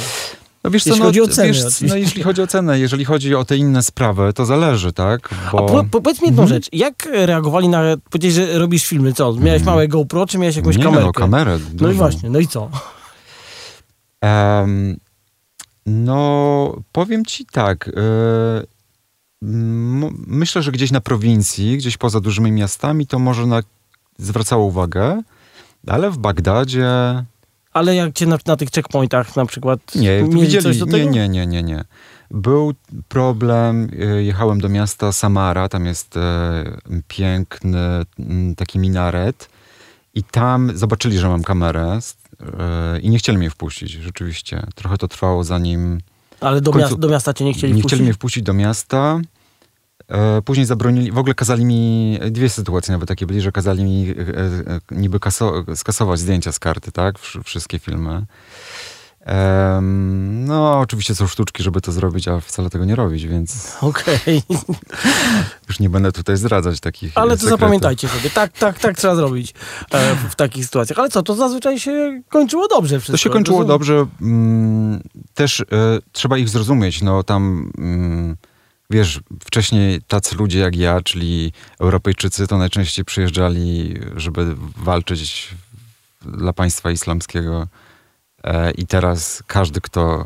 No 0.63 0.71
wiesz 0.71 0.83
co, 0.83 0.89
jeśli 0.89 0.99
no, 0.99 1.05
chodzi 1.05 1.21
o 1.21 1.27
cenę. 1.27 1.47
Wiesz, 1.47 1.81
no, 1.81 1.95
jeśli 1.95 2.23
chodzi 2.23 2.41
o 2.41 2.47
cenę, 2.47 2.79
jeżeli 2.79 3.05
chodzi 3.05 3.35
o 3.35 3.45
te 3.45 3.57
inne 3.57 3.83
sprawy, 3.83 4.33
to 4.33 4.45
zależy, 4.45 4.93
tak? 4.93 5.29
Bo... 5.51 5.59
A 5.59 5.61
po, 5.61 5.83
po, 5.83 6.01
powiedz 6.01 6.21
mi 6.21 6.27
jedną 6.27 6.43
mhm. 6.43 6.61
rzecz. 6.61 6.69
Jak 6.73 7.05
reagowali 7.05 7.69
na... 7.69 7.83
Powiedziałeś, 8.09 8.35
że 8.35 8.59
robisz 8.59 8.85
filmy, 8.85 9.13
co? 9.13 9.33
Miałeś 9.33 9.61
mhm. 9.61 9.65
małe 9.65 9.87
GoPro, 9.87 10.25
czy 10.25 10.37
miałeś 10.37 10.55
jakąś 10.55 10.77
Nie, 10.77 10.83
kamerę? 10.83 11.03
no 11.03 11.11
kamerę. 11.11 11.59
Dużo. 11.59 11.85
No 11.85 11.91
i 11.91 11.93
właśnie, 11.93 12.29
no 12.29 12.39
i 12.39 12.47
co? 12.47 12.69
Um, 14.21 14.97
no, 15.85 16.81
powiem 16.91 17.25
ci 17.25 17.45
tak. 17.45 17.91
Yy, 17.95 18.67
myślę, 20.27 20.61
że 20.61 20.71
gdzieś 20.71 20.91
na 20.91 21.01
prowincji, 21.01 21.77
gdzieś 21.77 21.97
poza 21.97 22.19
dużymi 22.19 22.51
miastami, 22.51 23.07
to 23.07 23.19
może 23.19 23.45
na, 23.45 23.61
zwracało 24.17 24.65
uwagę, 24.65 25.21
ale 25.87 26.11
w 26.11 26.17
Bagdadzie 26.17 26.87
ale 27.77 27.95
jak 27.95 28.13
cię 28.13 28.25
na, 28.25 28.37
na 28.45 28.55
tych 28.55 28.69
checkpointach 28.71 29.35
na 29.35 29.45
przykład 29.45 29.95
nie, 29.95 30.23
widzieli, 30.23 30.63
coś 30.63 30.77
do 30.77 30.85
tego? 30.85 30.97
Nie, 30.97 31.05
nie, 31.05 31.29
nie, 31.29 31.47
nie, 31.47 31.63
nie. 31.63 31.83
Był 32.31 32.73
problem, 33.07 33.89
y, 33.93 34.23
jechałem 34.23 34.61
do 34.61 34.69
miasta 34.69 35.11
Samara, 35.11 35.69
tam 35.69 35.85
jest 35.85 36.17
e, 36.17 36.63
piękny 37.07 37.79
taki 38.57 38.79
minaret 38.79 39.49
i 40.13 40.23
tam 40.23 40.77
zobaczyli, 40.77 41.17
że 41.17 41.29
mam 41.29 41.43
kamerę 41.43 41.99
e, 42.59 42.99
i 42.99 43.09
nie 43.09 43.17
chcieli 43.17 43.37
mnie 43.37 43.49
wpuścić, 43.49 43.91
rzeczywiście. 43.91 44.63
Trochę 44.75 44.97
to 44.97 45.07
trwało 45.07 45.43
zanim... 45.43 45.99
Ale 46.39 46.61
do, 46.61 46.71
końcu, 46.71 46.85
miasta, 46.85 47.01
do 47.01 47.09
miasta 47.09 47.33
cię 47.33 47.45
nie 47.45 47.53
chcieli 47.53 47.73
nie 47.73 47.79
wpuścić? 47.79 47.91
Nie 47.91 47.95
chcieli 47.95 48.03
mnie 48.03 48.13
wpuścić 48.13 48.43
do 48.43 48.53
miasta. 48.53 49.19
E, 50.07 50.41
później 50.41 50.65
zabronili, 50.65 51.11
w 51.11 51.17
ogóle 51.17 51.35
kazali 51.35 51.65
mi, 51.65 52.19
dwie 52.31 52.49
sytuacje 52.49 52.91
nawet 52.91 53.07
takie 53.07 53.25
byli, 53.25 53.41
że 53.41 53.51
kazali 53.51 53.83
mi 53.83 54.09
e, 54.09 54.13
e, 54.13 54.79
niby 54.91 55.19
kaso, 55.19 55.63
skasować 55.75 56.19
zdjęcia 56.19 56.51
z 56.51 56.59
karty, 56.59 56.91
tak? 56.91 57.19
Wszystkie 57.43 57.79
filmy. 57.79 58.25
no, 60.21 60.79
oczywiście 60.79 61.15
są 61.15 61.27
sztuczki, 61.27 61.63
żeby 61.63 61.81
to 61.81 61.91
zrobić, 61.91 62.27
a 62.27 62.39
wcale 62.39 62.69
tego 62.69 62.85
nie 62.85 62.95
robić, 62.95 63.27
więc. 63.27 63.77
Okej. 63.81 64.43
Okay. 64.49 64.75
Już 65.67 65.79
nie 65.79 65.89
będę 65.89 66.11
tutaj 66.11 66.37
zdradzać 66.37 66.79
takich. 66.79 67.11
Ale 67.15 67.31
to 67.31 67.37
sekretów. 67.37 67.59
zapamiętajcie 67.59 68.07
sobie. 68.07 68.29
Tak, 68.29 68.51
tak, 68.51 68.79
tak 68.79 68.97
trzeba 68.97 69.15
zrobić 69.15 69.53
w 70.29 70.35
takich 70.35 70.65
sytuacjach. 70.65 70.99
Ale 70.99 71.09
co, 71.09 71.23
to 71.23 71.35
zazwyczaj 71.35 71.79
się 71.79 72.21
kończyło 72.29 72.67
dobrze 72.67 72.99
wszystko. 72.99 73.11
To 73.11 73.17
się 73.17 73.29
kończyło 73.29 73.65
dobrze. 73.65 74.05
Mm, 74.21 75.01
też 75.33 75.65
trzeba 76.11 76.37
ich 76.37 76.49
zrozumieć. 76.49 77.01
No 77.01 77.23
tam. 77.23 77.71
Mm, 77.77 78.37
wiesz, 78.89 79.19
wcześniej 79.43 80.01
tacy 80.01 80.35
ludzie 80.35 80.59
jak 80.59 80.75
ja, 80.75 81.01
czyli 81.01 81.53
Europejczycy, 81.79 82.47
to 82.47 82.57
najczęściej 82.57 83.05
przyjeżdżali, 83.05 83.99
żeby 84.15 84.55
walczyć 84.77 85.55
dla 86.21 86.53
państwa 86.53 86.91
islamskiego. 86.91 87.67
E, 88.43 88.71
I 88.71 88.87
teraz 88.87 89.43
każdy, 89.47 89.81
kto, 89.81 90.25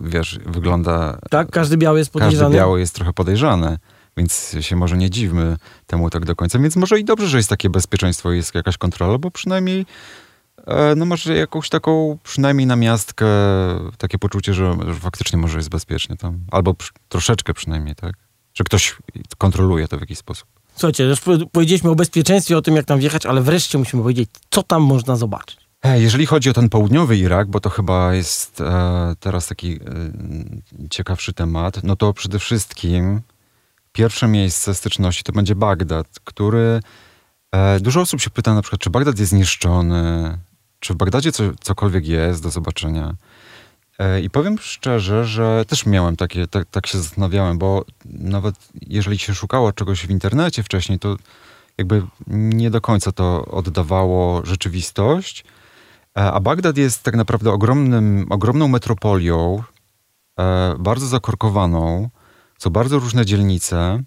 wiesz, 0.00 0.38
wygląda... 0.46 1.18
Tak, 1.30 1.50
każdy 1.50 1.76
biały 1.76 1.98
jest 1.98 2.10
podejrzany. 2.10 2.44
Każdy 2.44 2.56
biały 2.56 2.80
jest 2.80 2.94
trochę 2.94 3.12
podejrzany, 3.12 3.78
więc 4.16 4.56
się 4.60 4.76
może 4.76 4.96
nie 4.96 5.10
dziwmy 5.10 5.56
temu 5.86 6.10
tak 6.10 6.24
do 6.24 6.36
końca. 6.36 6.58
Więc 6.58 6.76
może 6.76 7.00
i 7.00 7.04
dobrze, 7.04 7.28
że 7.28 7.36
jest 7.36 7.48
takie 7.48 7.70
bezpieczeństwo 7.70 8.32
jest 8.32 8.54
jakaś 8.54 8.78
kontrola, 8.78 9.18
bo 9.18 9.30
przynajmniej 9.30 9.86
no 10.96 11.06
może 11.06 11.36
jakąś 11.36 11.68
taką 11.68 12.18
przynajmniej 12.22 12.66
na 12.66 12.76
miastkę 12.76 13.26
takie 13.98 14.18
poczucie, 14.18 14.54
że, 14.54 14.76
że 14.86 14.94
faktycznie 14.94 15.38
może 15.38 15.58
jest 15.58 15.68
bezpiecznie 15.68 16.16
tam. 16.16 16.40
Albo 16.50 16.74
przy, 16.74 16.90
troszeczkę 17.08 17.54
przynajmniej, 17.54 17.94
tak? 17.94 18.14
Że 18.54 18.64
ktoś 18.64 18.96
kontroluje 19.38 19.88
to 19.88 19.98
w 19.98 20.00
jakiś 20.00 20.18
sposób. 20.18 20.48
Słuchajcie, 20.74 21.04
już 21.04 21.20
powiedzieliśmy 21.52 21.90
o 21.90 21.94
bezpieczeństwie, 21.94 22.56
o 22.56 22.62
tym 22.62 22.76
jak 22.76 22.86
tam 22.86 22.98
wjechać, 22.98 23.26
ale 23.26 23.42
wreszcie 23.42 23.78
musimy 23.78 24.02
powiedzieć, 24.02 24.30
co 24.50 24.62
tam 24.62 24.82
można 24.82 25.16
zobaczyć. 25.16 25.66
E, 25.82 26.00
jeżeli 26.00 26.26
chodzi 26.26 26.50
o 26.50 26.52
ten 26.52 26.68
południowy 26.68 27.16
Irak, 27.16 27.50
bo 27.50 27.60
to 27.60 27.70
chyba 27.70 28.14
jest 28.14 28.60
e, 28.60 29.14
teraz 29.20 29.46
taki 29.46 29.72
e, 29.72 29.78
ciekawszy 30.90 31.32
temat, 31.32 31.84
no 31.84 31.96
to 31.96 32.12
przede 32.12 32.38
wszystkim 32.38 33.20
pierwsze 33.92 34.28
miejsce 34.28 34.74
styczności 34.74 35.22
to 35.22 35.32
będzie 35.32 35.54
Bagdad, 35.54 36.06
który... 36.24 36.80
E, 37.52 37.80
dużo 37.80 38.00
osób 38.00 38.20
się 38.20 38.30
pyta 38.30 38.54
na 38.54 38.62
przykład, 38.62 38.80
czy 38.80 38.90
Bagdad 38.90 39.18
jest 39.18 39.30
zniszczony, 39.30 40.38
czy 40.86 40.94
w 40.94 40.96
Bagdadzie 40.96 41.32
co, 41.32 41.42
cokolwiek 41.60 42.06
jest 42.06 42.42
do 42.42 42.50
zobaczenia. 42.50 43.14
E, 43.98 44.20
I 44.20 44.30
powiem 44.30 44.58
szczerze, 44.58 45.24
że 45.24 45.64
też 45.68 45.86
miałem 45.86 46.16
takie, 46.16 46.46
tak, 46.46 46.68
tak 46.70 46.86
się 46.86 46.98
zastanawiałem, 46.98 47.58
bo 47.58 47.84
nawet 48.04 48.54
jeżeli 48.86 49.18
się 49.18 49.34
szukało 49.34 49.72
czegoś 49.72 50.06
w 50.06 50.10
internecie 50.10 50.62
wcześniej, 50.62 50.98
to 50.98 51.16
jakby 51.78 52.02
nie 52.26 52.70
do 52.70 52.80
końca 52.80 53.12
to 53.12 53.44
oddawało 53.44 54.46
rzeczywistość. 54.46 55.44
E, 56.18 56.32
a 56.32 56.40
Bagdad 56.40 56.76
jest 56.76 57.02
tak 57.02 57.16
naprawdę 57.16 57.50
ogromnym, 57.52 58.26
ogromną 58.30 58.68
metropolią, 58.68 59.62
e, 60.38 60.74
bardzo 60.78 61.06
zakorkowaną, 61.06 62.10
są 62.58 62.70
bardzo 62.70 62.98
różne 62.98 63.26
dzielnice. 63.26 64.02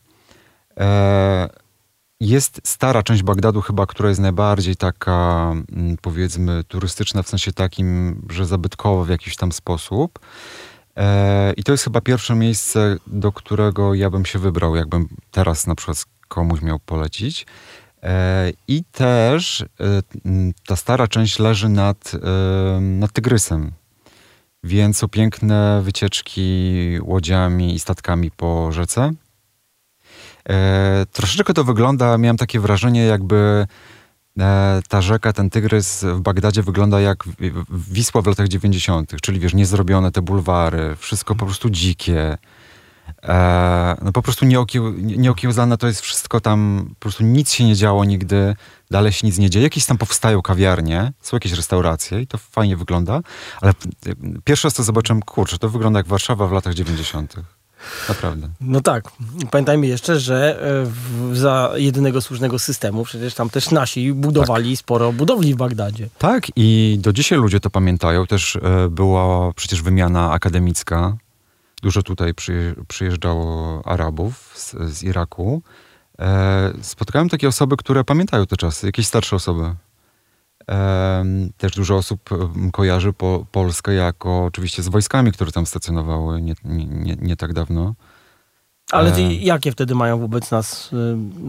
Jest 2.21 2.61
stara 2.63 3.03
część 3.03 3.23
Bagdadu 3.23 3.61
chyba, 3.61 3.85
która 3.85 4.09
jest 4.09 4.21
najbardziej 4.21 4.75
taka, 4.75 5.51
mm, 5.51 5.97
powiedzmy, 6.01 6.63
turystyczna 6.63 7.23
w 7.23 7.29
sensie 7.29 7.53
takim, 7.53 8.21
że 8.29 8.45
zabytkowa 8.45 9.03
w 9.03 9.09
jakiś 9.09 9.35
tam 9.35 9.51
sposób. 9.51 10.19
E, 10.97 11.53
I 11.57 11.63
to 11.63 11.71
jest 11.71 11.83
chyba 11.83 12.01
pierwsze 12.01 12.35
miejsce, 12.35 12.97
do 13.07 13.31
którego 13.31 13.93
ja 13.93 14.09
bym 14.09 14.25
się 14.25 14.39
wybrał, 14.39 14.75
jakbym 14.75 15.07
teraz 15.31 15.67
na 15.67 15.75
przykład 15.75 16.05
komuś 16.27 16.61
miał 16.61 16.79
polecić. 16.79 17.45
E, 18.03 18.51
I 18.67 18.83
też 18.91 19.61
e, 19.61 19.65
ta 20.67 20.75
stara 20.75 21.07
część 21.07 21.39
leży 21.39 21.69
nad, 21.69 22.11
nad 22.81 23.11
Tygrysem. 23.11 23.71
Więc 24.63 24.97
są 24.97 25.07
piękne 25.07 25.81
wycieczki 25.83 26.97
łodziami 27.01 27.75
i 27.75 27.79
statkami 27.79 28.31
po 28.31 28.71
rzece. 28.71 29.11
E, 30.49 31.05
troszeczkę 31.11 31.53
to 31.53 31.63
wygląda, 31.63 32.17
miałem 32.17 32.37
takie 32.37 32.59
wrażenie, 32.59 33.05
jakby 33.05 33.67
e, 34.39 34.81
ta 34.89 35.01
rzeka, 35.01 35.33
ten 35.33 35.49
tygrys 35.49 36.03
w 36.03 36.19
Bagdadzie 36.19 36.63
wygląda 36.63 36.99
jak 36.99 37.23
Wisła 37.69 38.21
w 38.21 38.27
latach 38.27 38.47
90., 38.47 39.21
czyli 39.21 39.39
wiesz, 39.39 39.53
niezrobione 39.53 40.11
te 40.11 40.21
bulwary, 40.21 40.95
wszystko 40.95 41.35
po 41.35 41.45
prostu 41.45 41.69
dzikie. 41.69 42.37
E, 43.23 43.95
no 44.01 44.11
po 44.11 44.21
prostu 44.21 44.45
nieokieł, 44.45 44.93
nieokiełzane 44.93 45.77
to 45.77 45.87
jest 45.87 46.01
wszystko 46.01 46.39
tam, 46.39 46.89
po 46.89 46.99
prostu 46.99 47.23
nic 47.23 47.51
się 47.51 47.65
nie 47.65 47.75
działo 47.75 48.05
nigdy, 48.05 48.55
dalej 48.91 49.11
się 49.13 49.27
nic 49.27 49.37
nie 49.37 49.49
dzieje. 49.49 49.63
Jakieś 49.63 49.85
tam 49.85 49.97
powstają 49.97 50.41
kawiarnie, 50.41 51.11
są 51.21 51.37
jakieś 51.37 51.51
restauracje 51.51 52.21
i 52.21 52.27
to 52.27 52.37
fajnie 52.37 52.77
wygląda, 52.77 53.21
ale 53.61 53.73
pierwszy 54.43 54.67
raz 54.67 54.73
to 54.73 54.83
zobaczyłem, 54.83 55.21
kurczę, 55.21 55.57
to 55.57 55.69
wygląda 55.69 55.99
jak 55.99 56.07
Warszawa 56.07 56.47
w 56.47 56.51
latach 56.51 56.73
90. 56.73 57.35
Naprawdę. 58.09 58.49
No 58.61 58.81
tak. 58.81 59.11
Pamiętajmy 59.51 59.87
jeszcze, 59.87 60.19
że 60.19 60.61
e, 60.61 60.85
w, 60.85 61.37
za 61.37 61.71
jedynego 61.75 62.21
słusznego 62.21 62.59
systemu 62.59 63.03
przecież 63.03 63.33
tam 63.33 63.49
też 63.49 63.71
nasi 63.71 64.13
budowali 64.13 64.71
tak. 64.71 64.79
sporo 64.79 65.13
budowli 65.13 65.53
w 65.53 65.57
Bagdadzie. 65.57 66.09
Tak 66.17 66.47
i 66.55 66.97
do 67.01 67.13
dzisiaj 67.13 67.37
ludzie 67.39 67.59
to 67.59 67.69
pamiętają. 67.69 68.27
Też 68.27 68.55
e, 68.55 68.89
była 68.89 69.53
przecież 69.53 69.81
wymiana 69.81 70.31
akademicka. 70.31 71.17
Dużo 71.81 72.03
tutaj 72.03 72.33
przyjeżdżało 72.87 73.81
Arabów 73.85 74.51
z, 74.55 74.75
z 74.93 75.03
Iraku. 75.03 75.61
E, 76.19 76.73
spotkałem 76.81 77.29
takie 77.29 77.47
osoby, 77.47 77.77
które 77.77 78.03
pamiętają 78.03 78.45
te 78.45 78.57
czasy, 78.57 78.85
jakieś 78.85 79.07
starsze 79.07 79.35
osoby. 79.35 79.75
Też 81.57 81.71
dużo 81.71 81.95
osób 81.95 82.29
kojarzy 82.71 83.13
po, 83.13 83.45
Polskę 83.51 83.93
jako 83.93 84.45
oczywiście 84.45 84.83
z 84.83 84.87
wojskami, 84.87 85.31
które 85.31 85.51
tam 85.51 85.65
stacjonowały 85.65 86.41
nie, 86.41 86.53
nie, 86.63 87.15
nie 87.21 87.35
tak 87.35 87.53
dawno. 87.53 87.95
Ale 88.91 89.11
ty, 89.11 89.21
jakie 89.33 89.71
wtedy 89.71 89.95
mają 89.95 90.19
wobec 90.19 90.51
nas 90.51 90.89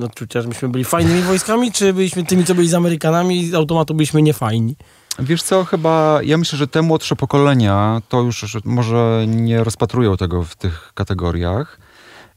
y, 0.00 0.04
odczucia, 0.04 0.42
że 0.42 0.48
myśmy 0.48 0.68
byli 0.68 0.84
fajnymi 0.84 1.22
wojskami, 1.22 1.72
czy 1.72 1.92
byliśmy 1.92 2.24
tymi, 2.24 2.44
co 2.44 2.54
byli 2.54 2.68
z 2.68 2.74
Amerykanami 2.74 3.40
i 3.40 3.50
z 3.50 3.54
automatu 3.54 3.94
byliśmy 3.94 4.22
niefajni? 4.22 4.76
Wiesz 5.18 5.42
co, 5.42 5.64
chyba 5.64 6.20
ja 6.22 6.38
myślę, 6.38 6.58
że 6.58 6.68
te 6.68 6.82
młodsze 6.82 7.16
pokolenia 7.16 8.02
to 8.08 8.22
już 8.22 8.56
może 8.64 9.24
nie 9.26 9.64
rozpatrują 9.64 10.16
tego 10.16 10.42
w 10.42 10.56
tych 10.56 10.92
kategoriach. 10.94 11.78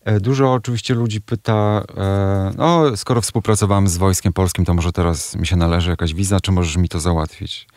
E, 0.05 0.19
dużo 0.19 0.53
oczywiście 0.53 0.93
ludzi 0.93 1.21
pyta, 1.21 1.83
e, 1.97 2.51
no 2.57 2.97
skoro 2.97 3.21
współpracowałem 3.21 3.87
z 3.87 3.97
Wojskiem 3.97 4.33
Polskim, 4.33 4.65
to 4.65 4.73
może 4.73 4.91
teraz 4.91 5.35
mi 5.35 5.47
się 5.47 5.55
należy 5.55 5.89
jakaś 5.89 6.13
wiza, 6.13 6.39
czy 6.39 6.51
możesz 6.51 6.77
mi 6.77 6.89
to 6.89 6.99
załatwić? 6.99 7.67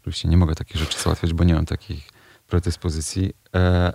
Oczywiście 0.00 0.28
nie 0.28 0.36
mogę 0.36 0.54
takich 0.54 0.76
rzeczy 0.76 0.98
załatwiać, 0.98 1.32
bo 1.32 1.44
nie 1.44 1.54
mam 1.54 1.66
takich 1.66 2.08
predyspozycji. 2.46 3.32
E, 3.54 3.92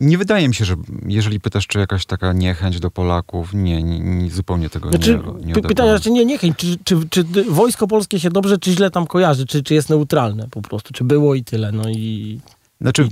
nie 0.00 0.18
wydaje 0.18 0.48
mi 0.48 0.54
się, 0.54 0.64
że 0.64 0.74
jeżeli 1.06 1.40
pytasz, 1.40 1.66
czy 1.66 1.78
jakaś 1.78 2.06
taka 2.06 2.32
niechęć 2.32 2.80
do 2.80 2.90
Polaków, 2.90 3.54
nie, 3.54 3.82
nie, 3.82 4.00
nie 4.00 4.30
zupełnie 4.30 4.70
tego 4.70 4.88
znaczy, 4.88 5.20
nie, 5.38 5.44
nie 5.44 5.54
Pytanie, 5.54 5.90
znaczy 5.90 6.10
nie 6.10 6.24
niechęć, 6.24 6.56
czy, 6.56 6.76
czy, 6.84 7.08
czy, 7.10 7.24
wojsko 7.50 7.86
polskie 7.86 8.20
się 8.20 8.30
dobrze, 8.30 8.58
czy 8.58 8.72
źle 8.72 8.90
tam 8.90 9.06
kojarzy, 9.06 9.46
czy, 9.46 9.62
czy 9.62 9.74
jest 9.74 9.90
neutralne 9.90 10.48
po 10.50 10.62
prostu, 10.62 10.92
czy 10.92 11.04
było 11.04 11.34
i 11.34 11.44
tyle, 11.44 11.72
no 11.72 11.88
i... 11.88 12.40
Znaczy, 12.80 13.08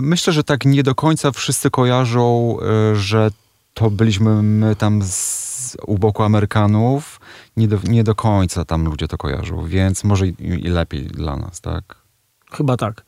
myślę, 0.00 0.32
że 0.32 0.44
tak 0.44 0.64
nie 0.64 0.82
do 0.82 0.94
końca 0.94 1.32
wszyscy 1.32 1.70
kojarzą, 1.70 2.56
e, 2.60 2.96
że 2.96 3.30
to 3.74 3.90
byliśmy 3.90 4.42
my 4.42 4.76
tam 4.76 5.02
z, 5.02 5.76
u 5.86 5.98
boku 5.98 6.22
Amerykanów. 6.22 7.20
Nie 7.56 7.68
do, 7.68 7.78
nie 7.84 8.04
do 8.04 8.14
końca 8.14 8.64
tam 8.64 8.84
ludzie 8.84 9.08
to 9.08 9.18
kojarzą, 9.18 9.66
więc 9.66 10.04
może 10.04 10.28
i, 10.28 10.34
i 10.38 10.68
lepiej 10.68 11.06
dla 11.06 11.36
nas, 11.36 11.60
tak? 11.60 11.96
Chyba 12.52 12.76
tak 12.76 13.05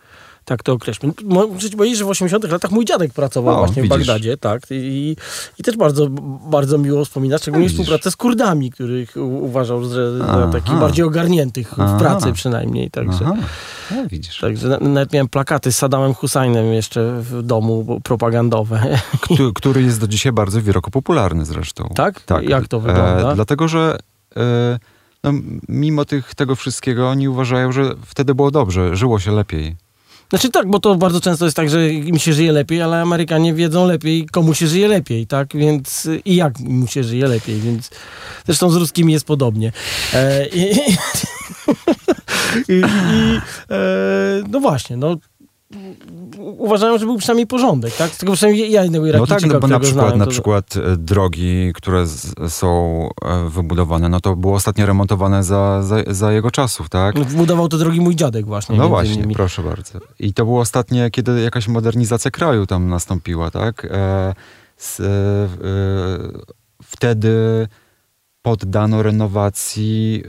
tak 0.49 0.63
to 0.63 0.73
określmy. 0.73 1.13
Muszę 1.25 1.71
ci 1.71 1.77
powiedzieć, 1.77 1.99
że 1.99 2.05
w 2.05 2.09
80 2.09 2.51
latach 2.51 2.71
mój 2.71 2.85
dziadek 2.85 3.13
pracował 3.13 3.55
o, 3.55 3.59
właśnie 3.59 3.83
widzisz. 3.83 3.97
w 3.97 3.99
Bagdadzie, 3.99 4.37
tak. 4.37 4.63
I, 4.71 5.17
I, 5.59 5.63
też 5.63 5.77
bardzo, 5.77 6.09
bardzo 6.51 6.79
miło 6.79 7.05
wspominać, 7.05 7.43
szczególnie 7.43 7.69
współpracę 7.69 8.11
z 8.11 8.17
Kurdami, 8.17 8.71
których 8.71 9.17
uważał 9.17 9.85
że 9.85 10.19
za 10.19 10.49
takich 10.53 10.75
bardziej 10.75 11.05
ogarniętych 11.05 11.73
Aha. 11.73 11.97
w 11.97 12.01
pracy 12.01 12.33
przynajmniej. 12.33 12.91
Także, 12.91 13.25
no, 13.25 13.37
widzisz. 14.11 14.41
Także 14.41 14.79
nawet 14.81 15.13
miałem 15.13 15.29
plakaty 15.29 15.73
z 15.73 15.77
Saddamem 15.77 16.15
Husajnem 16.15 16.73
jeszcze 16.73 17.13
w 17.21 17.43
domu 17.43 18.01
propagandowe. 18.05 18.99
Który, 19.21 19.53
który 19.55 19.83
jest 19.83 20.01
do 20.01 20.09
dzisiaj 20.09 20.33
bardzo 20.33 20.63
wieroku 20.63 20.91
popularny 20.91 21.45
zresztą. 21.45 21.91
Tak? 21.95 22.21
Tak. 22.21 22.49
Jak 22.49 22.69
to 22.69 22.81
wygląda? 22.81 23.33
E, 23.33 23.35
dlatego, 23.35 23.69
że... 23.69 23.99
E, 24.37 24.79
no, 25.25 25.33
mimo 25.69 26.05
tych, 26.05 26.35
tego 26.35 26.57
wszystkiego 26.57 27.09
oni 27.09 27.29
uważają, 27.29 27.73
że 27.73 27.95
wtedy 28.07 28.35
było 28.35 28.51
dobrze, 28.51 28.97
żyło 28.97 29.19
się 29.19 29.33
lepiej. 29.33 29.77
Znaczy 30.31 30.51
tak, 30.51 30.71
bo 30.71 30.81
to 30.81 30.95
bardzo 30.95 31.21
często 31.21 31.45
jest 31.45 31.57
tak, 31.57 31.71
że 31.71 31.79
mi 31.93 32.21
się 32.21 32.33
żyje 32.33 32.53
lepiej, 32.53 32.83
ale 32.83 33.01
Amerykanie 33.01 33.55
wiedzą 33.55 33.87
lepiej, 33.87 34.27
komu 34.27 34.55
się 34.55 34.67
żyje 34.67 34.89
lepiej, 34.89 35.27
tak? 35.27 35.57
Więc 35.57 36.09
i 36.25 36.37
jak 36.37 36.59
mu 36.59 36.87
się 36.87 37.05
żyje 37.05 37.27
lepiej, 37.27 37.61
więc 37.61 37.91
zresztą 38.47 38.71
z 38.71 38.77
ruskimi 38.77 39.13
jest 39.13 39.27
podobnie. 39.27 39.73
E, 40.15 40.49
i, 40.49 40.73
i, 40.73 40.97
i 42.75 42.83
e, 43.71 44.43
no 44.49 44.61
właśnie, 44.61 44.97
no 44.97 45.17
uważają, 46.39 46.99
że 46.99 47.07
był 47.07 47.17
przynajmniej 47.17 47.47
porządek, 47.47 47.97
tak? 47.97 48.11
Z 48.11 48.19
tego 48.19 48.33
przynajmniej 48.33 48.73
ja 48.73 48.83
jednego 48.83 49.07
Irakijczyka, 49.07 49.35
No 49.35 49.41
tak, 49.41 49.53
no 49.53 49.61
bo 49.61 49.69
na 49.69 49.81
przykład, 49.81 50.05
znałem, 50.05 50.19
na 50.19 50.27
przykład 50.27 50.77
e, 50.77 50.97
drogi, 50.97 51.73
które 51.75 52.07
z, 52.07 52.35
są 52.49 53.09
e, 53.25 53.49
wybudowane, 53.49 54.09
no 54.09 54.21
to 54.21 54.37
było 54.37 54.55
ostatnio 54.55 54.87
remontowane 54.87 55.45
za, 55.45 55.83
za, 55.83 55.97
za 56.07 56.33
jego 56.33 56.51
czasów, 56.51 56.89
tak? 56.89 57.15
No, 57.15 57.25
wbudował 57.25 57.69
te 57.69 57.79
drogi 57.79 58.01
mój 58.01 58.17
dziadek 58.17 58.47
właśnie. 58.47 58.77
No 58.77 58.89
właśnie, 58.89 59.15
innymi. 59.15 59.35
proszę 59.35 59.63
bardzo. 59.63 59.99
I 60.19 60.35
to 60.35 60.45
było 60.45 60.61
ostatnie, 60.61 61.11
kiedy 61.11 61.41
jakaś 61.41 61.69
modernizacja 61.69 62.31
kraju 62.31 62.67
tam 62.67 62.89
nastąpiła, 62.89 63.51
tak? 63.51 63.85
E, 63.91 64.35
z, 64.77 65.01
e, 65.01 65.05
wtedy 66.83 67.69
poddano 68.43 69.03
renowacji 69.03 70.23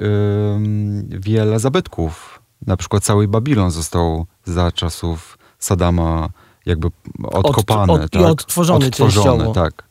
wiele 1.10 1.60
zabytków. 1.60 2.39
Na 2.68 2.78
przykład 2.78 3.04
cały 3.04 3.28
Babilon 3.28 3.72
został 3.72 4.26
za 4.46 4.72
czasów 4.72 5.38
Sadama 5.60 6.30
jakby 6.66 6.88
odkopany. 7.24 7.94
Od, 7.94 8.02
od, 8.02 8.12
tak? 8.12 8.22
I 8.22 8.26
odtworzony, 8.26 8.86
odtworzony 8.86 9.54
tak. 9.54 9.90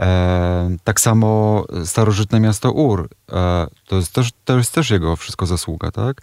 E, 0.00 0.76
tak 0.84 1.00
samo 1.00 1.64
starożytne 1.84 2.40
miasto 2.40 2.72
Ur. 2.72 3.08
E, 3.32 3.66
to, 3.86 3.96
jest 3.96 4.12
też, 4.12 4.30
to 4.44 4.58
jest 4.58 4.72
też 4.72 4.90
jego 4.90 5.16
wszystko 5.16 5.46
zasługa, 5.46 5.90
tak? 5.90 6.22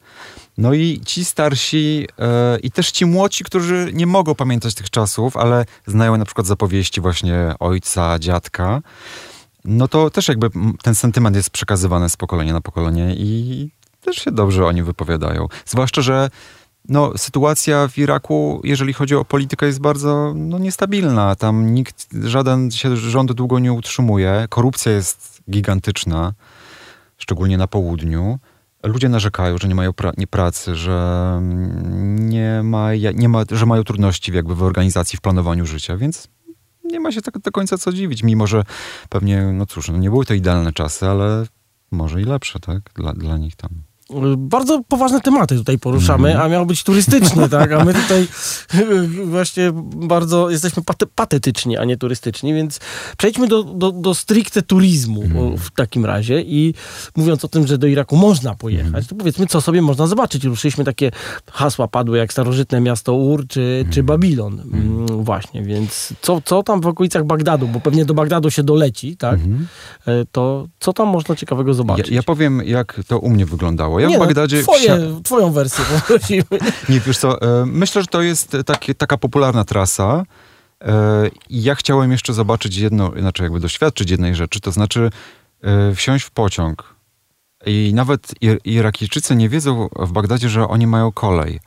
No 0.58 0.74
i 0.74 1.02
ci 1.06 1.26
starsi 1.26 2.08
e, 2.20 2.60
i 2.60 2.72
też 2.72 2.92
ci 2.92 3.06
młodzi, 3.06 3.44
którzy 3.44 3.92
nie 3.94 4.08
mogą 4.08 4.36
pamiętać 4.36 4.74
tych 4.74 4.90
czasów, 4.90 5.38
ale 5.38 5.66
znają 5.88 6.18
na 6.18 6.26
przykład 6.26 6.48
zapowieści 6.48 7.02
właśnie 7.02 7.54
ojca, 7.60 8.20
dziadka, 8.20 8.82
no 9.66 9.88
to 9.88 10.10
też 10.10 10.28
jakby 10.28 10.50
ten 10.84 10.96
sentyment 10.96 11.36
jest 11.36 11.50
przekazywany 11.50 12.10
z 12.10 12.18
pokolenia 12.18 12.54
na 12.54 12.62
pokolenie 12.62 13.16
i 13.18 13.70
też 14.10 14.24
się 14.24 14.32
dobrze 14.32 14.66
o 14.66 14.72
nim 14.72 14.86
wypowiadają. 14.86 15.48
Zwłaszcza, 15.66 16.02
że 16.02 16.30
no, 16.90 17.18
sytuacja 17.18 17.88
w 17.88 17.98
Iraku, 17.98 18.62
jeżeli 18.64 18.94
chodzi 18.94 19.16
o 19.16 19.26
politykę, 19.26 19.66
jest 19.66 19.80
bardzo 19.80 20.34
no, 20.36 20.60
niestabilna. 20.60 21.36
Tam 21.36 21.74
nikt, 21.74 22.08
żaden 22.24 22.72
się 22.72 22.98
rząd 22.98 23.32
długo 23.32 23.60
nie 23.60 23.74
utrzymuje. 23.74 24.46
Korupcja 24.50 24.92
jest 24.92 25.42
gigantyczna, 25.52 26.34
szczególnie 27.18 27.58
na 27.58 27.68
południu. 27.68 28.40
Ludzie 28.84 29.10
narzekają, 29.10 29.58
że 29.58 29.68
nie 29.68 29.76
mają 29.76 29.94
pra 29.94 30.12
nie 30.18 30.28
pracy, 30.28 30.76
że 30.76 31.40
nie 32.20 32.62
ma, 32.64 32.90
nie 33.14 33.30
ma, 33.30 33.44
że 33.52 33.66
mają 33.66 33.84
trudności 33.84 34.32
jakby 34.32 34.56
w 34.56 34.64
organizacji, 34.64 35.18
w 35.18 35.22
planowaniu 35.22 35.66
życia, 35.66 35.98
więc 35.98 36.28
nie 36.84 37.00
ma 37.00 37.12
się 37.12 37.22
tak 37.22 37.40
do 37.40 37.52
końca 37.52 37.78
co 37.78 37.94
dziwić, 37.94 38.24
mimo 38.24 38.48
że 38.48 38.64
pewnie, 39.10 39.42
no 39.54 39.66
cóż, 39.66 39.90
no 39.90 39.98
nie 39.98 40.10
były 40.10 40.26
to 40.26 40.34
idealne 40.34 40.74
czasy, 40.74 41.08
ale 41.08 41.46
może 41.92 42.22
i 42.22 42.24
lepsze, 42.24 42.60
tak, 42.60 42.82
dla, 42.96 43.14
dla 43.14 43.38
nich 43.38 43.56
tam. 43.56 43.89
Bardzo 44.38 44.82
poważne 44.88 45.22
tematy 45.22 45.56
tutaj 45.56 45.80
poruszamy, 45.80 46.30
mm. 46.32 46.42
a 46.42 46.50
miało 46.50 46.66
być 46.66 46.84
turystyczne, 46.84 47.50
tak? 47.50 47.72
A 47.72 47.86
my 47.86 47.94
tutaj 47.94 48.28
właśnie 49.26 49.72
bardzo 49.96 50.50
jesteśmy 50.50 50.84
pate 50.84 51.06
patetyczni, 51.06 51.78
a 51.78 51.86
nie 51.86 51.98
turystyczni, 51.98 52.54
więc 52.54 52.80
przejdźmy 53.18 53.48
do, 53.48 53.64
do, 53.64 53.92
do 53.92 54.16
stricte 54.16 54.62
turizmu 54.62 55.24
mm. 55.24 55.58
w 55.58 55.72
takim 55.72 56.06
razie 56.06 56.42
i 56.42 56.74
mówiąc 57.16 57.46
o 57.46 57.48
tym, 57.48 57.68
że 57.68 57.78
do 57.78 57.88
Iraku 57.88 58.18
można 58.18 58.56
pojechać, 58.56 58.94
mm. 58.94 59.06
to 59.06 59.16
powiedzmy, 59.16 59.48
co 59.48 59.62
sobie 59.62 59.82
można 59.82 60.08
zobaczyć. 60.08 60.44
Ruszyliśmy 60.44 60.84
takie 60.84 61.12
hasła 61.52 61.88
padły 61.88 62.18
jak 62.18 62.32
starożytne 62.32 62.82
miasto 62.82 63.14
Ur 63.14 63.48
czy, 63.48 63.86
czy 63.90 64.04
Babilon. 64.04 64.60
Mm, 64.60 65.24
właśnie, 65.24 65.64
więc 65.64 66.14
co, 66.22 66.42
co 66.42 66.64
tam 66.64 66.82
w 66.82 66.88
okolicach 66.88 67.26
Bagdadu, 67.26 67.68
bo 67.68 67.80
pewnie 67.80 68.06
do 68.06 68.14
Bagdadu 68.14 68.52
się 68.52 68.64
doleci, 68.64 69.18
tak? 69.18 69.34
Mhm. 69.34 69.68
E, 70.08 70.26
to 70.32 70.68
co 70.80 70.94
tam 70.94 71.08
można 71.08 71.36
ciekawego 71.36 71.74
zobaczyć? 71.74 72.10
Ja, 72.10 72.16
ja 72.16 72.24
powiem, 72.24 72.62
jak 72.66 73.00
to 73.08 73.20
u 73.20 73.30
mnie 73.30 73.46
wyglądało. 73.46 73.99
Ja 74.02 74.08
nie, 74.08 74.16
w 74.16 74.20
no, 74.20 74.26
Bagdadzie... 74.26 74.58
No, 74.58 74.64
twoje, 74.64 75.22
Twoją 75.24 75.52
wersję 75.52 75.86
poprosimy. 75.86 76.44
Nie, 76.90 77.00
wiesz 77.00 77.18
co, 77.18 77.42
e, 77.42 77.66
myślę, 77.66 78.02
że 78.02 78.08
to 78.08 78.22
jest 78.22 78.58
taki, 78.66 78.96
taka 78.96 79.18
popularna 79.18 79.64
trasa. 79.66 80.24
E, 80.82 81.30
ja 81.50 81.76
chciałem 81.76 82.12
jeszcze 82.12 82.34
zobaczyć 82.34 82.78
jedno, 82.78 83.12
znaczy 83.20 83.44
jakby 83.44 83.60
doświadczyć 83.60 84.12
jednej 84.12 84.36
rzeczy, 84.36 84.60
to 84.60 84.72
znaczy 84.72 85.10
e, 85.62 85.96
wsiąść 85.96 86.26
w 86.26 86.32
pociąg. 86.32 86.96
I 87.66 87.92
nawet 87.94 88.32
Irakijczycy 88.66 89.36
nie 89.36 89.50
wiedzą 89.50 89.90
w 89.96 90.12
Bagdadzie, 90.12 90.50
że 90.50 90.68
oni 90.68 90.88
mają 90.88 91.12
kolej. 91.12 91.60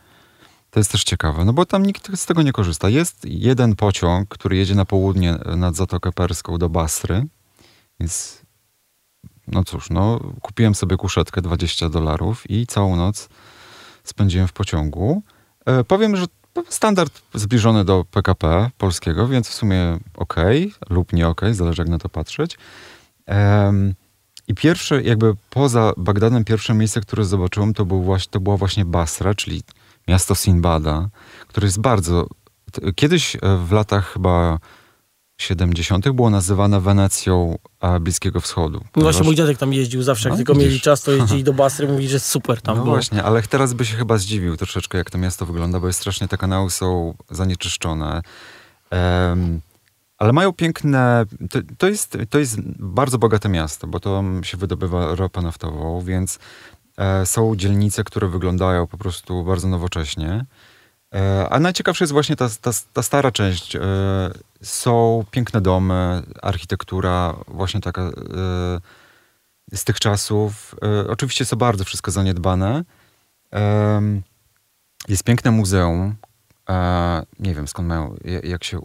To 0.70 0.80
jest 0.80 0.92
też 0.92 1.04
ciekawe, 1.04 1.44
no 1.44 1.52
bo 1.52 1.66
tam 1.66 1.86
nikt 1.86 2.18
z 2.18 2.26
tego 2.26 2.42
nie 2.42 2.52
korzysta. 2.52 2.88
Jest 2.88 3.24
jeden 3.24 3.76
pociąg, 3.76 4.28
który 4.28 4.56
jedzie 4.56 4.74
na 4.74 4.84
południe 4.84 5.34
nad 5.56 5.76
Zatokę 5.76 6.12
Perską 6.12 6.58
do 6.58 6.68
Basry, 6.68 7.26
więc 8.00 8.41
no 9.48 9.64
cóż, 9.64 9.90
no 9.90 10.20
kupiłem 10.40 10.74
sobie 10.74 10.96
kuszetkę 10.96 11.42
20 11.42 11.88
dolarów 11.88 12.50
i 12.50 12.66
całą 12.66 12.96
noc 12.96 13.28
spędziłem 14.04 14.48
w 14.48 14.52
pociągu. 14.52 15.22
E, 15.66 15.84
powiem, 15.84 16.16
że 16.16 16.26
standard 16.68 17.22
zbliżony 17.34 17.84
do 17.84 18.04
PKP 18.10 18.70
polskiego, 18.78 19.28
więc 19.28 19.48
w 19.48 19.54
sumie 19.54 19.98
ok 20.14 20.36
lub 20.90 21.12
nie 21.12 21.28
ok, 21.28 21.40
zależy 21.52 21.82
jak 21.82 21.88
na 21.88 21.98
to 21.98 22.08
patrzeć. 22.08 22.58
I 24.48 24.54
pierwsze, 24.54 25.02
jakby 25.02 25.34
poza 25.50 25.92
Bagdadem, 25.96 26.44
pierwsze 26.44 26.74
miejsce, 26.74 27.00
które 27.00 27.24
zobaczyłem, 27.24 27.74
to, 27.74 27.84
był 27.84 28.02
właśnie, 28.02 28.30
to 28.30 28.40
była 28.40 28.56
właśnie 28.56 28.84
Basra, 28.84 29.34
czyli 29.34 29.62
miasto 30.08 30.34
Sinbada, 30.34 31.08
które 31.48 31.66
jest 31.66 31.80
bardzo... 31.80 32.26
Kiedyś 32.94 33.36
e, 33.36 33.38
w 33.56 33.72
latach 33.72 34.12
chyba 34.12 34.58
70. 35.38 36.08
było 36.10 36.30
nazywane 36.30 36.80
Wenecją 36.80 37.58
Bliskiego 38.00 38.40
Wschodu. 38.40 38.84
No 38.96 39.02
właśnie 39.02 39.22
mój 39.22 39.34
dziadek 39.34 39.58
tam 39.58 39.72
jeździł 39.72 40.02
zawsze, 40.02 40.28
jak 40.28 40.32
no, 40.32 40.36
tylko 40.36 40.54
widzisz. 40.54 40.68
mieli 40.68 40.80
czas, 40.80 41.02
to 41.02 41.12
jeździli 41.16 41.44
do 41.44 41.52
Basry, 41.52 41.88
mówi, 41.88 42.08
że 42.08 42.20
super 42.20 42.62
tam 42.62 42.76
No 42.76 42.82
było. 42.82 42.94
właśnie, 42.96 43.22
ale 43.22 43.42
teraz 43.42 43.72
by 43.72 43.84
się 43.84 43.96
chyba 43.96 44.18
zdziwił 44.18 44.56
troszeczkę, 44.56 44.98
jak 44.98 45.10
to 45.10 45.18
miasto 45.18 45.46
wygląda, 45.46 45.80
bo 45.80 45.86
jest 45.86 45.98
strasznie, 46.00 46.28
te 46.28 46.36
kanały 46.38 46.70
są 46.70 47.14
zanieczyszczone. 47.30 48.22
Um, 48.90 49.60
ale 50.18 50.32
mają 50.32 50.52
piękne, 50.52 51.24
to, 51.50 51.58
to, 51.78 51.88
jest, 51.88 52.18
to 52.30 52.38
jest 52.38 52.60
bardzo 52.78 53.18
bogate 53.18 53.48
miasto, 53.48 53.86
bo 53.86 54.00
tam 54.00 54.44
się 54.44 54.56
wydobywa 54.56 55.14
ropę 55.14 55.40
naftową, 55.42 56.00
więc 56.04 56.38
e, 56.98 57.26
są 57.26 57.56
dzielnice, 57.56 58.04
które 58.04 58.28
wyglądają 58.28 58.86
po 58.86 58.98
prostu 58.98 59.44
bardzo 59.44 59.68
nowocześnie. 59.68 60.44
E, 61.14 61.48
a 61.50 61.60
najciekawsza 61.60 62.04
jest 62.04 62.12
właśnie 62.12 62.36
ta, 62.36 62.48
ta, 62.60 62.70
ta 62.92 63.02
stara 63.02 63.30
część. 63.30 63.76
E, 63.76 63.80
są 64.62 65.24
piękne 65.30 65.60
domy, 65.60 66.22
architektura 66.42 67.36
właśnie 67.48 67.80
taka 67.80 68.02
e, 68.02 68.12
z 69.72 69.84
tych 69.84 70.00
czasów. 70.00 70.74
Oczywiście 71.08 71.42
jest 71.42 71.54
bardzo 71.54 71.84
wszystko 71.84 72.10
zaniedbane. 72.10 72.84
Jest 75.08 75.24
piękne 75.24 75.50
muzeum. 75.50 76.14
Nie 77.38 77.54
wiem 77.54 77.68
skąd 77.68 77.88
mają, 77.88 78.16
jak 78.42 78.64
się, 78.64 78.80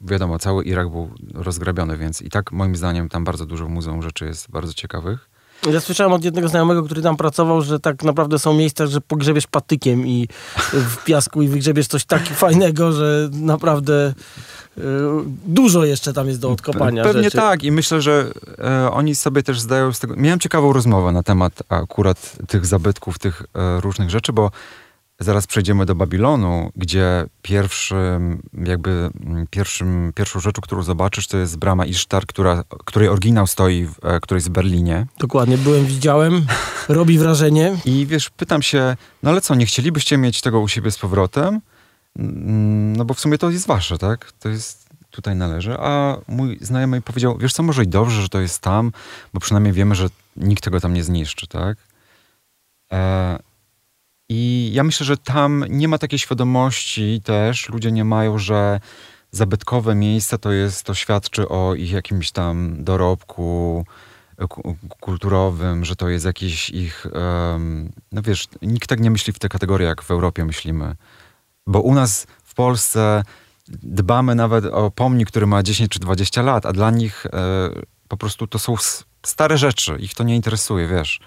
wiadomo, 0.00 0.38
cały 0.38 0.64
Irak 0.64 0.88
był 0.90 1.10
rozgrabiony, 1.34 1.96
więc 1.96 2.22
i 2.22 2.30
tak 2.30 2.52
moim 2.52 2.76
zdaniem 2.76 3.08
tam 3.08 3.24
bardzo 3.24 3.46
dużo 3.46 3.68
muzeum 3.68 4.02
rzeczy 4.02 4.24
jest 4.24 4.50
bardzo 4.50 4.74
ciekawych. 4.74 5.30
Ja 5.72 5.80
słyszałem 5.80 6.12
od 6.12 6.24
jednego 6.24 6.48
znajomego, 6.48 6.82
który 6.82 7.02
tam 7.02 7.16
pracował, 7.16 7.62
że 7.62 7.80
tak 7.80 8.02
naprawdę 8.02 8.38
są 8.38 8.54
miejsca, 8.54 8.86
że 8.86 9.00
pogrzebiesz 9.00 9.46
patykiem 9.46 10.06
i 10.06 10.28
w 10.72 11.04
piasku 11.04 11.42
i 11.42 11.48
wygrzebiesz 11.48 11.86
coś 11.86 12.04
tak 12.04 12.22
fajnego, 12.44 12.92
że 12.92 13.28
naprawdę 13.32 14.14
dużo 15.46 15.84
jeszcze 15.84 16.12
tam 16.12 16.28
jest 16.28 16.40
do 16.40 16.50
odkopania. 16.50 17.04
Pewnie 17.04 17.22
rzeczy. 17.22 17.36
tak 17.36 17.64
i 17.64 17.72
myślę, 17.72 18.02
że 18.02 18.30
e, 18.58 18.90
oni 18.90 19.14
sobie 19.14 19.42
też 19.42 19.60
zdają 19.60 19.92
z 19.92 19.98
tego... 19.98 20.16
Miałem 20.16 20.40
ciekawą 20.40 20.72
rozmowę 20.72 21.12
na 21.12 21.22
temat 21.22 21.62
akurat 21.68 22.36
tych 22.48 22.66
zabytków, 22.66 23.18
tych 23.18 23.42
e, 23.54 23.80
różnych 23.80 24.10
rzeczy, 24.10 24.32
bo 24.32 24.50
Zaraz 25.20 25.46
przejdziemy 25.46 25.86
do 25.86 25.94
Babilonu, 25.94 26.70
gdzie 26.76 27.24
pierwszym, 27.42 28.42
jakby 28.64 28.90
mm, 28.90 29.46
pierwszym, 29.50 30.12
pierwszą 30.14 30.40
rzeczą, 30.40 30.62
którą 30.62 30.82
zobaczysz, 30.82 31.26
to 31.26 31.38
jest 31.38 31.56
brama 31.56 31.86
Isztar, 31.86 32.26
która, 32.26 32.64
której 32.84 33.08
oryginał 33.08 33.46
stoi, 33.46 33.84
w, 33.84 34.04
e, 34.04 34.20
której 34.20 34.38
jest 34.38 34.48
w 34.48 34.52
Berlinie. 34.52 35.06
Dokładnie, 35.18 35.58
byłem, 35.58 35.86
widziałem, 35.86 36.46
robi 36.88 37.18
wrażenie. 37.18 37.76
I 37.84 38.06
wiesz, 38.06 38.30
pytam 38.30 38.62
się, 38.62 38.96
no 39.22 39.30
ale 39.30 39.40
co, 39.40 39.54
nie 39.54 39.66
chcielibyście 39.66 40.18
mieć 40.18 40.40
tego 40.40 40.60
u 40.60 40.68
siebie 40.68 40.90
z 40.90 40.98
powrotem? 40.98 41.60
Mm, 42.18 42.96
no 42.96 43.04
bo 43.04 43.14
w 43.14 43.20
sumie 43.20 43.38
to 43.38 43.50
jest 43.50 43.66
wasze, 43.66 43.98
tak? 43.98 44.32
To 44.32 44.48
jest, 44.48 44.88
tutaj 45.10 45.36
należy. 45.36 45.76
A 45.78 46.16
mój 46.28 46.58
znajomy 46.60 47.02
powiedział, 47.02 47.38
wiesz 47.38 47.52
co, 47.52 47.62
może 47.62 47.84
i 47.84 47.88
dobrze, 47.88 48.22
że 48.22 48.28
to 48.28 48.40
jest 48.40 48.62
tam, 48.62 48.92
bo 49.34 49.40
przynajmniej 49.40 49.72
wiemy, 49.72 49.94
że 49.94 50.08
nikt 50.36 50.64
tego 50.64 50.80
tam 50.80 50.94
nie 50.94 51.04
zniszczy, 51.04 51.46
tak? 51.46 51.78
E, 52.92 53.38
i 54.28 54.70
ja 54.74 54.84
myślę, 54.84 55.06
że 55.06 55.16
tam 55.16 55.64
nie 55.68 55.88
ma 55.88 55.98
takiej 55.98 56.18
świadomości 56.18 57.20
też, 57.24 57.68
ludzie 57.68 57.92
nie 57.92 58.04
mają, 58.04 58.38
że 58.38 58.80
zabytkowe 59.30 59.94
miejsca 59.94 60.38
to 60.38 60.52
jest, 60.52 60.82
to 60.82 60.94
świadczy 60.94 61.48
o 61.48 61.74
ich 61.74 61.90
jakimś 61.90 62.30
tam 62.30 62.84
dorobku 62.84 63.84
kulturowym, 65.00 65.84
że 65.84 65.96
to 65.96 66.08
jest 66.08 66.24
jakiś 66.24 66.70
ich, 66.70 67.06
um, 67.12 67.92
no 68.12 68.22
wiesz, 68.22 68.48
nikt 68.62 68.88
tak 68.88 69.00
nie 69.00 69.10
myśli 69.10 69.32
w 69.32 69.38
te 69.38 69.48
kategorie, 69.48 69.86
jak 69.86 70.02
w 70.02 70.10
Europie 70.10 70.44
myślimy. 70.44 70.96
Bo 71.66 71.80
u 71.80 71.94
nas 71.94 72.26
w 72.44 72.54
Polsce 72.54 73.22
dbamy 73.68 74.34
nawet 74.34 74.64
o 74.64 74.90
pomnik, 74.90 75.28
który 75.28 75.46
ma 75.46 75.62
10 75.62 75.90
czy 75.90 75.98
20 75.98 76.42
lat, 76.42 76.66
a 76.66 76.72
dla 76.72 76.90
nich 76.90 77.26
e, 77.26 77.30
po 78.08 78.16
prostu 78.16 78.46
to 78.46 78.58
są 78.58 78.74
stare 79.22 79.58
rzeczy, 79.58 79.96
ich 80.00 80.14
to 80.14 80.24
nie 80.24 80.36
interesuje, 80.36 80.88
wiesz. 80.88 81.20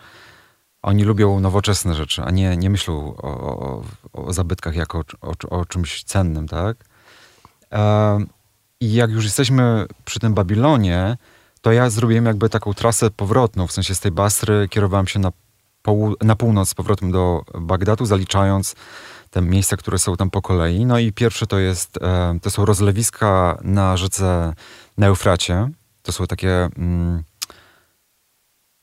Oni 0.81 1.03
lubią 1.03 1.39
nowoczesne 1.39 1.95
rzeczy, 1.95 2.21
a 2.23 2.31
nie, 2.31 2.57
nie 2.57 2.69
myślą 2.69 3.15
o, 3.17 3.23
o, 3.23 3.83
o 4.13 4.33
zabytkach 4.33 4.75
jako 4.75 5.03
o, 5.21 5.33
o, 5.49 5.65
czymś 5.65 6.03
cennym, 6.03 6.47
tak? 6.47 6.77
E, 7.71 8.19
I 8.79 8.93
jak 8.93 9.11
już 9.11 9.23
jesteśmy 9.23 9.85
przy 10.05 10.19
tym 10.19 10.33
Babilonie, 10.33 11.17
to 11.61 11.71
ja 11.71 11.89
zrobiłem 11.89 12.25
jakby 12.25 12.49
taką 12.49 12.73
trasę 12.73 13.11
powrotną, 13.11 13.67
w 13.67 13.71
sensie 13.71 13.95
z 13.95 13.99
tej 13.99 14.11
Basry 14.11 14.67
kierowałem 14.69 15.07
się 15.07 15.19
na, 15.19 15.31
na 16.21 16.35
północ 16.35 16.69
z 16.69 16.73
powrotem 16.73 17.11
do 17.11 17.43
Bagdadu, 17.59 18.05
zaliczając 18.05 18.75
te 19.29 19.41
miejsca, 19.41 19.77
które 19.77 19.99
są 19.99 20.15
tam 20.15 20.29
po 20.29 20.41
kolei. 20.41 20.85
No 20.85 20.99
i 20.99 21.11
pierwsze 21.11 21.47
to 21.47 21.59
jest, 21.59 21.97
e, 22.01 22.39
to 22.41 22.51
są 22.51 22.65
rozlewiska 22.65 23.57
na 23.61 23.97
rzece, 23.97 24.53
na 24.97 25.07
Eufracie. 25.07 25.69
To 26.03 26.11
są 26.11 26.27
takie... 26.27 26.69
Mm, 26.77 27.23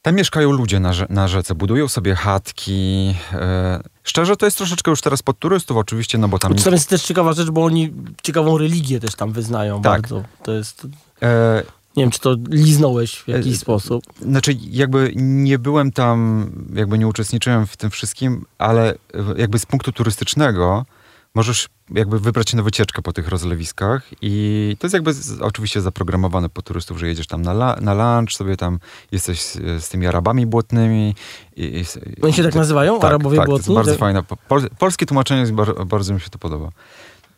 tam 0.03 0.15
mieszkają 0.15 0.53
ludzie 0.53 0.81
na, 0.81 0.93
na 1.09 1.29
rzece, 1.29 1.55
budują 1.55 1.89
sobie 1.89 2.15
chatki. 2.15 3.15
E, 3.33 3.81
szczerze, 4.03 4.37
to 4.37 4.47
jest 4.47 4.57
troszeczkę 4.57 4.91
już 4.91 5.01
teraz 5.01 5.23
pod 5.23 5.39
turystów 5.39 5.77
oczywiście, 5.77 6.19
no 6.19 6.29
bo 6.29 6.39
tam... 6.39 6.55
To 6.55 6.71
jest 6.71 6.89
też 6.89 7.03
ciekawa 7.03 7.33
rzecz, 7.33 7.51
bo 7.51 7.65
oni 7.65 7.93
ciekawą 8.23 8.59
religię 8.59 9.01
też 9.01 9.15
tam 9.15 9.33
wyznają 9.33 9.83
tak. 9.83 9.93
bardzo. 9.93 10.23
To 10.43 10.53
jest... 10.53 10.87
E, 11.23 11.63
nie 11.97 12.03
wiem, 12.03 12.11
czy 12.11 12.21
to 12.21 12.37
liznąłeś 12.49 13.17
w 13.17 13.29
jakiś 13.29 13.55
e, 13.55 13.59
sposób. 13.59 14.05
Znaczy, 14.21 14.57
jakby 14.71 15.13
nie 15.17 15.59
byłem 15.59 15.93
tam, 15.93 16.51
jakby 16.75 16.99
nie 16.99 17.07
uczestniczyłem 17.07 17.67
w 17.67 17.77
tym 17.77 17.91
wszystkim, 17.91 18.45
ale 18.59 18.95
jakby 19.37 19.59
z 19.59 19.67
punktu 19.67 19.93
turystycznego 19.93 20.87
możesz 21.35 21.69
jakby 21.91 22.21
wybrać 22.21 22.51
się 22.51 22.57
na 22.57 22.63
wycieczkę 22.63 23.03
po 23.03 23.13
tych 23.13 23.29
rozlewiskach 23.29 24.03
i 24.23 24.77
to 24.79 24.87
jest 24.87 24.95
jakby 24.95 25.13
z, 25.13 25.41
oczywiście 25.41 25.81
zaprogramowane 25.81 26.49
po 26.49 26.63
turystów, 26.63 26.99
że 26.99 27.09
jedziesz 27.09 27.27
tam 27.27 27.43
na, 27.43 27.51
la, 27.51 27.77
na 27.81 27.95
lunch, 27.95 28.33
sobie 28.33 28.57
tam 28.57 28.79
jesteś 29.13 29.43
z, 29.43 29.55
z 29.85 29.89
tymi 29.89 30.07
Arabami 30.07 30.47
błotnymi. 30.47 31.15
I, 31.57 31.65
i, 31.65 31.85
Oni 32.23 32.33
się 32.33 32.43
tak 32.43 32.55
nazywają? 32.55 33.01
Tak, 33.01 33.05
Arabowie 33.05 33.37
tak, 33.37 33.47
błotni? 33.47 33.65
To 33.65 33.73
jest 33.73 33.87
bardzo 33.87 33.99
fajne. 33.99 34.23
Pol, 34.49 34.69
polskie 34.79 35.07
tłumaczenie 35.07 35.41
jest 35.41 35.53
bar, 35.53 35.87
bardzo 35.87 36.15
mi 36.15 36.21
się 36.21 36.31
to 36.31 36.39
podoba. 36.39 36.69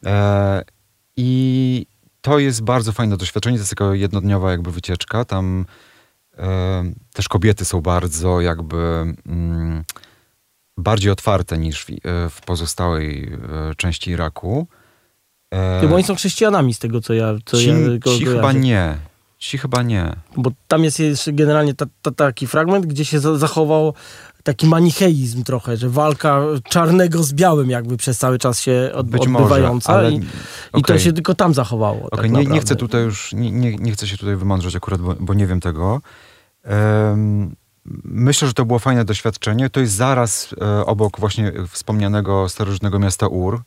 E, 0.07 0.62
I 1.16 1.87
to 2.20 2.38
jest 2.38 2.62
bardzo 2.62 2.92
fajne 2.92 3.16
doświadczenie, 3.16 3.57
to 3.57 3.61
jest 3.61 3.70
tylko 3.70 3.94
jednodniowa 3.94 4.50
jakby 4.50 4.72
wycieczka. 4.72 5.24
Tam 5.24 5.66
e, 6.38 6.92
też 7.12 7.28
kobiety 7.28 7.64
są 7.64 7.81
bardzo 7.81 8.40
jakby... 8.40 8.76
Mm, 9.26 9.85
bardziej 10.78 11.11
otwarte 11.11 11.59
niż 11.59 11.85
w, 11.85 11.90
e, 11.90 11.94
w 12.31 12.40
pozostałej 12.46 13.33
e, 13.33 13.74
części 13.74 14.11
Iraku. 14.11 14.66
E, 15.50 15.87
Bo 15.88 15.94
oni 15.94 16.04
są 16.04 16.14
chrześcijanami 16.14 16.74
z 16.74 16.78
tego, 16.78 17.00
co 17.00 17.14
ja 17.14 17.35
co 17.44 17.57
ci, 17.57 17.68
ja 17.68 17.74
go, 17.98 18.18
ci 18.18 18.24
chyba 18.24 18.52
nie. 18.52 18.96
Ci 19.38 19.59
chyba 19.59 19.83
nie. 19.83 20.16
Bo 20.37 20.50
tam 20.68 20.85
jest 20.85 21.00
generalnie 21.33 21.74
ta, 21.74 21.87
ta, 22.02 22.11
taki 22.11 22.46
fragment, 22.46 22.87
gdzie 22.87 23.04
się 23.04 23.20
za, 23.20 23.38
zachował 23.38 23.94
taki 24.42 24.66
manicheizm 24.66 25.44
trochę, 25.44 25.77
że 25.77 25.88
walka 25.88 26.40
czarnego 26.64 27.22
z 27.22 27.33
białym 27.33 27.70
jakby 27.70 27.96
przez 27.96 28.18
cały 28.18 28.38
czas 28.38 28.61
się 28.61 28.90
od, 28.94 29.09
Być 29.09 29.22
odbywająca 29.22 29.92
może, 29.92 30.07
ale... 30.07 30.12
i, 30.12 30.20
i 30.77 30.83
to 30.83 30.98
się 30.98 31.12
tylko 31.12 31.35
tam 31.35 31.55
zachowało. 31.55 32.07
Okej, 32.11 32.31
tak 32.31 32.31
nie, 32.31 32.46
nie 32.46 32.61
chcę 32.61 32.77
tutaj 32.77 33.03
już, 33.03 33.33
nie, 33.33 33.51
nie, 33.51 33.77
nie 33.77 33.92
chcę 33.92 34.07
się 34.07 34.16
tutaj 34.16 34.37
wymądrzeć 34.37 34.77
akurat, 34.77 35.01
bo, 35.01 35.14
bo 35.20 35.35
nie 35.35 35.46
wiem 35.46 35.61
tego. 35.61 36.01
Em, 36.64 37.57
myślę, 38.05 38.48
że 38.48 38.55
to 38.55 38.64
było 38.64 38.79
fajne 38.79 39.05
doświadczenie. 39.05 39.70
To 39.70 39.81
jest 39.81 39.92
zaraz 39.92 40.55
e, 40.61 40.87
obok 40.87 41.20
właśnie 41.20 41.53
wspomnianego 41.68 42.48
starożytnego 42.48 42.98
miasta 42.98 43.27
Ur, 43.27 43.62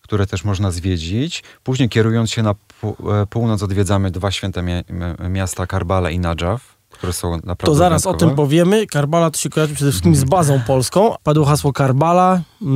które 0.00 0.26
też 0.26 0.44
można 0.44 0.70
zwiedzić. 0.70 1.42
Później 1.62 1.88
kierując 1.88 2.30
się 2.30 2.42
na 2.42 2.50
e, 2.50 2.54
północ 3.30 3.62
odwiedzamy 3.62 4.10
dwa 4.10 4.30
święte 4.30 4.62
mia- 4.62 4.84
m- 4.88 5.32
miasta 5.32 5.66
Karbala 5.66 6.10
i 6.10 6.18
Nadżaw, 6.18 6.73
które 7.04 7.12
są 7.12 7.32
naprawdę 7.32 7.64
To 7.66 7.74
zaraz 7.74 8.06
o 8.06 8.10
wyjątkowe. 8.10 8.30
tym 8.30 8.36
powiemy. 8.36 8.86
Karbala 8.86 9.30
to 9.30 9.38
się 9.38 9.50
kojarzy 9.50 9.74
przede 9.74 9.90
wszystkim 9.90 10.16
z 10.16 10.24
bazą 10.24 10.60
polską. 10.60 11.14
Padło 11.22 11.44
hasło 11.44 11.72
Karbala. 11.72 12.40
E, 12.62 12.66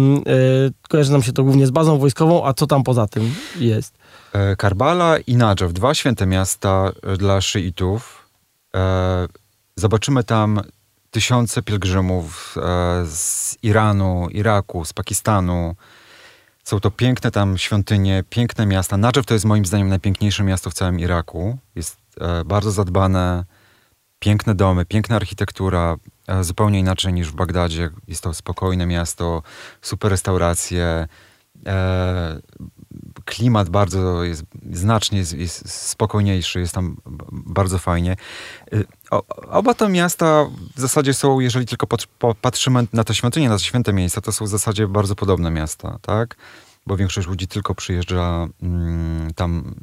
kojarzy 0.89 1.13
nam 1.13 1.23
się 1.23 1.33
to 1.33 1.43
głównie 1.45 1.67
z 1.67 1.71
bazą 1.71 1.99
wojskową, 1.99 2.47
a 2.47 2.53
co 2.55 2.67
tam 2.67 2.83
poza 2.85 3.07
tym 3.07 3.35
jest? 3.59 3.95
E, 4.33 4.57
Karbala 4.57 5.19
i 5.19 5.37
Nadżaw, 5.37 5.73
dwa 5.73 5.95
święte 5.95 6.27
miasta 6.27 6.93
e, 7.03 7.17
dla 7.17 7.41
szyitów. 7.41 8.29
Zobaczymy 9.77 10.25
tam 10.25 10.61
tysiące 11.11 11.63
pielgrzymów 11.63 12.57
z 13.05 13.57
Iranu, 13.63 14.29
Iraku, 14.31 14.85
z 14.85 14.93
Pakistanu. 14.93 15.75
Są 16.65 16.81
to 16.81 16.91
piękne 16.91 17.31
tam 17.31 17.59
świątynie, 17.59 18.25
piękne 18.31 18.67
miasta. 18.67 18.97
Nadżaw 18.97 19.27
to 19.27 19.35
jest 19.35 19.47
moim 19.47 19.67
zdaniem 19.67 19.89
najpiękniejsze 19.89 20.45
miasto 20.45 20.71
w 20.71 20.75
całym 20.75 21.01
Iraku. 21.01 21.59
Jest 21.75 21.97
bardzo 22.45 22.71
zadbane, 22.71 23.45
piękne 24.19 24.55
domy, 24.55 24.85
piękna 24.85 25.17
architektura, 25.17 25.97
e, 26.27 26.45
zupełnie 26.45 26.79
inaczej 26.79 27.13
niż 27.13 27.29
w 27.29 27.35
Bagdadzie. 27.35 27.91
Jest 28.09 28.23
to 28.23 28.35
spokojne 28.35 28.87
miasto, 28.87 29.43
super 29.83 30.11
restauracje, 30.11 31.09
e, 31.67 32.41
klimat 33.25 33.69
bardzo 33.69 34.25
jest 34.25 34.45
znacznie 34.73 35.19
jest, 35.19 35.33
jest 35.33 35.73
spokojniejszy, 35.73 36.61
jest 36.61 36.75
tam 36.75 36.97
bardzo 37.33 37.79
fajnie. 37.79 38.17
Y, 38.75 38.87
oba 39.51 39.75
te 39.75 39.89
miasta 39.89 40.47
w 40.77 40.81
zasadzie 40.81 41.15
są, 41.15 41.41
jeżeli 41.41 41.67
tylko 41.67 41.87
patrzymy 42.41 42.87
na 42.93 43.05
te 43.05 43.15
świątynie, 43.15 43.49
na 43.49 43.57
te 43.57 43.65
święte 43.65 43.93
miejsca, 43.93 44.21
to 44.21 44.33
są 44.33 44.45
w 44.45 44.49
zasadzie 44.49 44.87
bardzo 44.87 45.15
podobne 45.15 45.51
miasta, 45.51 45.99
tak? 46.03 46.37
Bo 46.87 46.97
większość 46.97 47.29
ludzi 47.29 47.49
tylko 47.49 47.75
przyjeżdża 47.75 48.47
mm, 48.63 49.35
tam, 49.35 49.75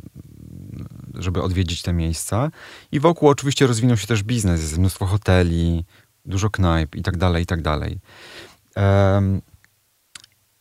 żeby 1.20 1.42
odwiedzić 1.42 1.82
te 1.82 1.94
miejsca. 1.94 2.52
I 2.92 3.00
wokół 3.00 3.30
oczywiście 3.30 3.68
rozwinął 3.68 3.98
się 3.98 4.08
też 4.08 4.24
biznes, 4.24 4.62
jest 4.62 4.78
mnóstwo 4.78 5.06
hoteli, 5.06 5.86
dużo 6.26 6.50
knajp 6.50 6.96
i 6.96 7.04
tak 7.04 7.18
dalej, 7.18 7.44
i 7.44 7.46
tak 7.46 7.62
dalej. 7.62 8.00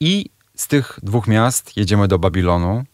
I 0.01 0.31
z 0.57 0.67
tych 0.69 0.99
dwóch 1.03 1.27
miast 1.29 1.77
jedziemy 1.77 2.09
do 2.09 2.19
Babilonu, 2.19 2.85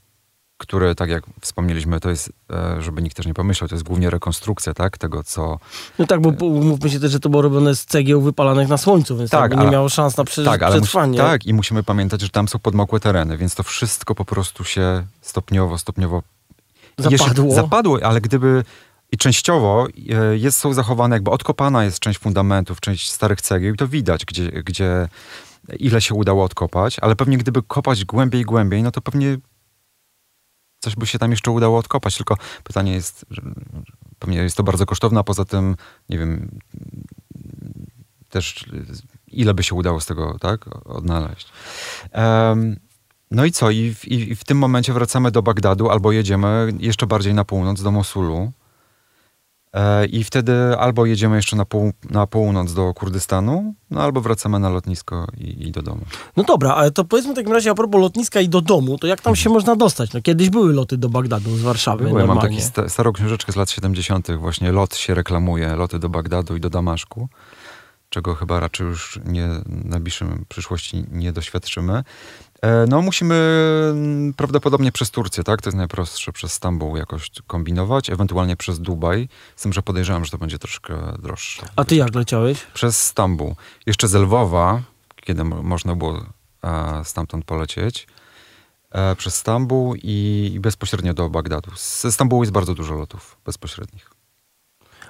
które, 0.58 0.94
tak 0.94 1.10
jak 1.10 1.24
wspomnieliśmy, 1.40 2.00
to 2.00 2.10
jest, 2.10 2.32
e, 2.52 2.82
żeby 2.82 3.02
nikt 3.02 3.16
też 3.16 3.26
nie 3.26 3.34
pomyślał, 3.34 3.68
to 3.68 3.74
jest 3.74 3.84
głównie 3.84 4.10
rekonstrukcja, 4.10 4.74
tak, 4.74 4.98
tego, 4.98 5.24
co... 5.24 5.58
No 5.98 6.06
tak, 6.06 6.20
bo 6.20 6.46
mówmy 6.50 6.90
się 6.90 7.00
też, 7.00 7.12
że 7.12 7.20
to 7.20 7.28
było 7.28 7.42
robione 7.42 7.74
z 7.74 7.84
cegieł 7.86 8.20
wypalanych 8.20 8.68
na 8.68 8.78
słońcu, 8.78 9.16
więc 9.16 9.30
Tak, 9.30 9.40
tak, 9.40 9.52
nie 9.52 9.58
ale- 9.58 9.70
miało 9.70 9.88
szans 9.88 10.16
na 10.16 10.24
prze, 10.24 10.44
tak, 10.44 10.62
ale 10.62 10.80
przetrwanie. 10.80 11.18
tak, 11.18 11.46
i 11.46 11.54
musimy 11.54 11.82
pamiętać, 11.82 12.20
że 12.20 12.28
tam 12.28 12.48
są 12.48 12.58
podmokłe 12.58 13.00
tereny, 13.00 13.36
więc 13.36 13.54
to 13.54 13.62
wszystko 13.62 14.14
po 14.14 14.24
prostu 14.24 14.64
się 14.64 15.06
stopniowo, 15.20 15.78
stopniowo... 15.78 16.22
Zapadło. 17.00 17.54
Zapadło, 17.54 17.98
ale 18.02 18.20
gdyby... 18.20 18.64
I 19.12 19.16
częściowo 19.16 19.86
e, 19.86 20.36
jest, 20.36 20.58
są 20.58 20.74
zachowane, 20.74 21.16
jakby 21.16 21.30
odkopana 21.30 21.84
jest 21.84 21.98
część 21.98 22.18
fundamentów, 22.18 22.80
część 22.80 23.10
starych 23.10 23.40
cegieł 23.40 23.74
i 23.74 23.76
to 23.76 23.88
widać, 23.88 24.24
gdzie, 24.24 24.50
gdzie 24.50 25.08
ile 25.78 26.00
się 26.00 26.14
udało 26.14 26.44
odkopać, 26.44 26.98
ale 26.98 27.16
pewnie 27.16 27.38
gdyby 27.38 27.62
kopać 27.62 28.04
głębiej, 28.04 28.44
głębiej, 28.44 28.82
no 28.82 28.90
to 28.90 29.00
pewnie 29.00 29.38
coś 30.80 30.96
by 30.96 31.06
się 31.06 31.18
tam 31.18 31.30
jeszcze 31.30 31.50
udało 31.50 31.78
odkopać, 31.78 32.16
tylko 32.16 32.36
pytanie 32.64 32.92
jest, 32.92 33.26
pewnie 34.18 34.38
jest 34.38 34.56
to 34.56 34.62
bardzo 34.62 34.86
kosztowne, 34.86 35.20
a 35.20 35.24
poza 35.24 35.44
tym, 35.44 35.76
nie 36.08 36.18
wiem, 36.18 36.58
też 38.28 38.64
ile 39.26 39.54
by 39.54 39.62
się 39.62 39.74
udało 39.74 40.00
z 40.00 40.06
tego, 40.06 40.38
tak, 40.40 40.86
odnaleźć. 40.86 41.52
Em, 42.12 42.76
no 43.30 43.44
i 43.44 43.52
co? 43.52 43.70
I 43.70 43.94
w, 43.94 44.08
i, 44.08 44.34
w 44.34 44.44
tym 44.44 44.58
momencie 44.58 44.92
wracamy 44.92 45.30
do 45.30 45.42
Bagdadu 45.42 45.90
albo 45.90 46.12
jedziemy 46.12 46.72
jeszcze 46.78 47.06
bardziej 47.06 47.34
na 47.34 47.44
północ, 47.44 47.82
do 47.82 47.90
Mosulu. 47.90 48.52
E, 49.72 50.06
I 50.06 50.24
wtedy 50.24 50.52
albo 50.78 51.06
jedziemy 51.06 51.36
jeszcze 51.36 51.56
na, 51.56 51.64
pół, 51.64 51.92
na 52.10 52.26
północ 52.26 52.74
do 52.74 52.94
Kurdystanu, 52.94 53.74
no 53.90 54.02
albo 54.02 54.20
wracamy 54.20 54.58
na 54.58 54.68
lotnisko 54.68 55.26
i, 55.38 55.68
i 55.68 55.70
do 55.72 55.82
domu. 55.82 56.02
No 56.36 56.44
dobra, 56.44 56.74
ale 56.74 56.90
to 56.90 57.04
powiedzmy 57.04 57.32
w 57.32 57.36
takim 57.36 57.52
razie 57.52 57.70
a 57.70 57.74
propos 57.74 58.00
lotniska 58.00 58.40
i 58.40 58.48
do 58.48 58.60
domu, 58.60 58.98
to 58.98 59.06
jak 59.06 59.20
tam 59.20 59.36
się 59.36 59.50
można 59.50 59.76
dostać? 59.76 60.12
No 60.12 60.22
kiedyś 60.22 60.50
były 60.50 60.72
loty 60.72 60.96
do 60.96 61.08
Bagdadu 61.08 61.56
z 61.56 61.62
Warszawy 61.62 62.04
mam 62.04 62.12
normalnie. 62.12 62.42
taki 62.42 62.60
sta, 62.62 62.88
starą 62.88 63.12
książeczkę 63.12 63.52
z 63.52 63.56
lat 63.56 63.70
70. 63.70 64.36
Właśnie 64.36 64.72
lot 64.72 64.96
się 64.96 65.14
reklamuje, 65.14 65.76
loty 65.76 65.98
do 65.98 66.08
Bagdadu 66.08 66.56
i 66.56 66.60
do 66.60 66.70
Damaszku, 66.70 67.28
czego 68.10 68.34
chyba 68.34 68.60
raczej 68.60 68.86
już 68.86 69.18
nie, 69.24 69.48
w 69.66 69.84
najbliższej 69.84 70.28
przyszłości 70.48 71.04
nie 71.10 71.32
doświadczymy. 71.32 72.04
E, 72.62 72.86
No 72.88 73.02
musimy 73.02 73.34
mm, 73.92 74.34
prawdopodobnie 74.34 74.92
przez 74.92 75.10
Turcję, 75.10 75.44
tak? 75.44 75.62
To 75.62 75.68
jest 75.68 75.76
najprostsze, 75.76 76.32
przez 76.32 76.52
Stambuł 76.52 76.96
jakoś 76.96 77.30
kombinować, 77.46 78.10
ewentualnie 78.10 78.56
przez 78.56 78.80
Dubaj, 78.80 79.28
z 79.56 79.62
tym, 79.62 79.72
że 79.72 79.82
podejrzewam, 79.82 80.24
że 80.24 80.30
to 80.30 80.38
będzie 80.38 80.58
troszkę 80.58 81.12
droższe. 81.22 81.66
A 81.76 81.84
ty 81.84 81.96
jak 81.96 82.14
leciałeś? 82.14 82.66
Przez 82.74 83.02
Stambuł. 83.06 83.56
Jeszcze 83.86 84.08
z 84.08 84.14
Lwowa, 84.14 84.82
kiedy 85.16 85.44
mo- 85.44 85.62
można 85.62 85.94
było 85.96 86.24
e, 86.64 87.04
stamtąd 87.04 87.44
polecieć, 87.44 88.06
e, 88.90 89.16
przez 89.16 89.34
Stambuł 89.34 89.94
i, 89.94 90.50
i 90.54 90.60
bezpośrednio 90.60 91.14
do 91.14 91.30
Bagdadu. 91.30 91.70
Ze 91.76 92.12
Stambułu 92.12 92.42
jest 92.42 92.52
bardzo 92.52 92.74
dużo 92.74 92.94
lotów 92.94 93.36
bezpośrednich. 93.46 94.10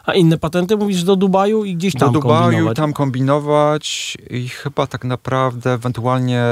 A 0.05 0.15
inne 0.15 0.39
patenty 0.39 0.77
mówisz 0.77 1.05
do 1.05 1.17
Dubaju 1.17 1.65
i 1.65 1.77
gdzieś 1.77 1.93
Do 1.95 2.01
tam 2.01 2.13
Dubaju 2.13 2.43
kombinować? 2.43 2.77
tam 2.77 2.93
kombinować 2.93 4.17
i 4.31 4.49
chyba 4.49 4.87
tak 4.87 5.05
naprawdę 5.05 5.73
ewentualnie 5.73 6.45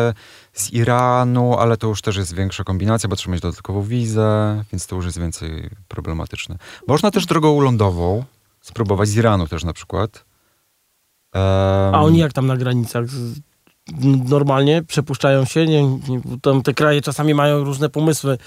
z 0.52 0.72
Iranu, 0.72 1.54
ale 1.58 1.76
to 1.76 1.86
już 1.86 2.02
też 2.02 2.16
jest 2.16 2.34
większa 2.34 2.64
kombinacja, 2.64 3.08
bo 3.08 3.16
trzeba 3.16 3.32
mieć 3.32 3.42
dodatkową 3.42 3.82
wizę, 3.82 4.64
więc 4.72 4.86
to 4.86 4.96
już 4.96 5.04
jest 5.04 5.18
więcej 5.18 5.70
problematyczne. 5.88 6.56
Można 6.88 7.10
też 7.10 7.26
drogą 7.26 7.60
lądową 7.60 8.24
spróbować 8.60 9.08
z 9.08 9.16
Iranu 9.16 9.46
też 9.46 9.64
na 9.64 9.72
przykład. 9.72 10.24
Em, 11.34 11.42
A 11.94 12.02
oni 12.02 12.18
jak 12.18 12.32
tam 12.32 12.46
na 12.46 12.56
granicach? 12.56 13.04
Normalnie 14.28 14.82
przepuszczają 14.82 15.44
się? 15.44 15.66
Nie, 15.66 15.82
nie, 15.82 16.20
tam 16.42 16.62
te 16.62 16.74
kraje 16.74 17.02
czasami 17.02 17.34
mają 17.34 17.64
różne 17.64 17.88
pomysły 17.88 18.38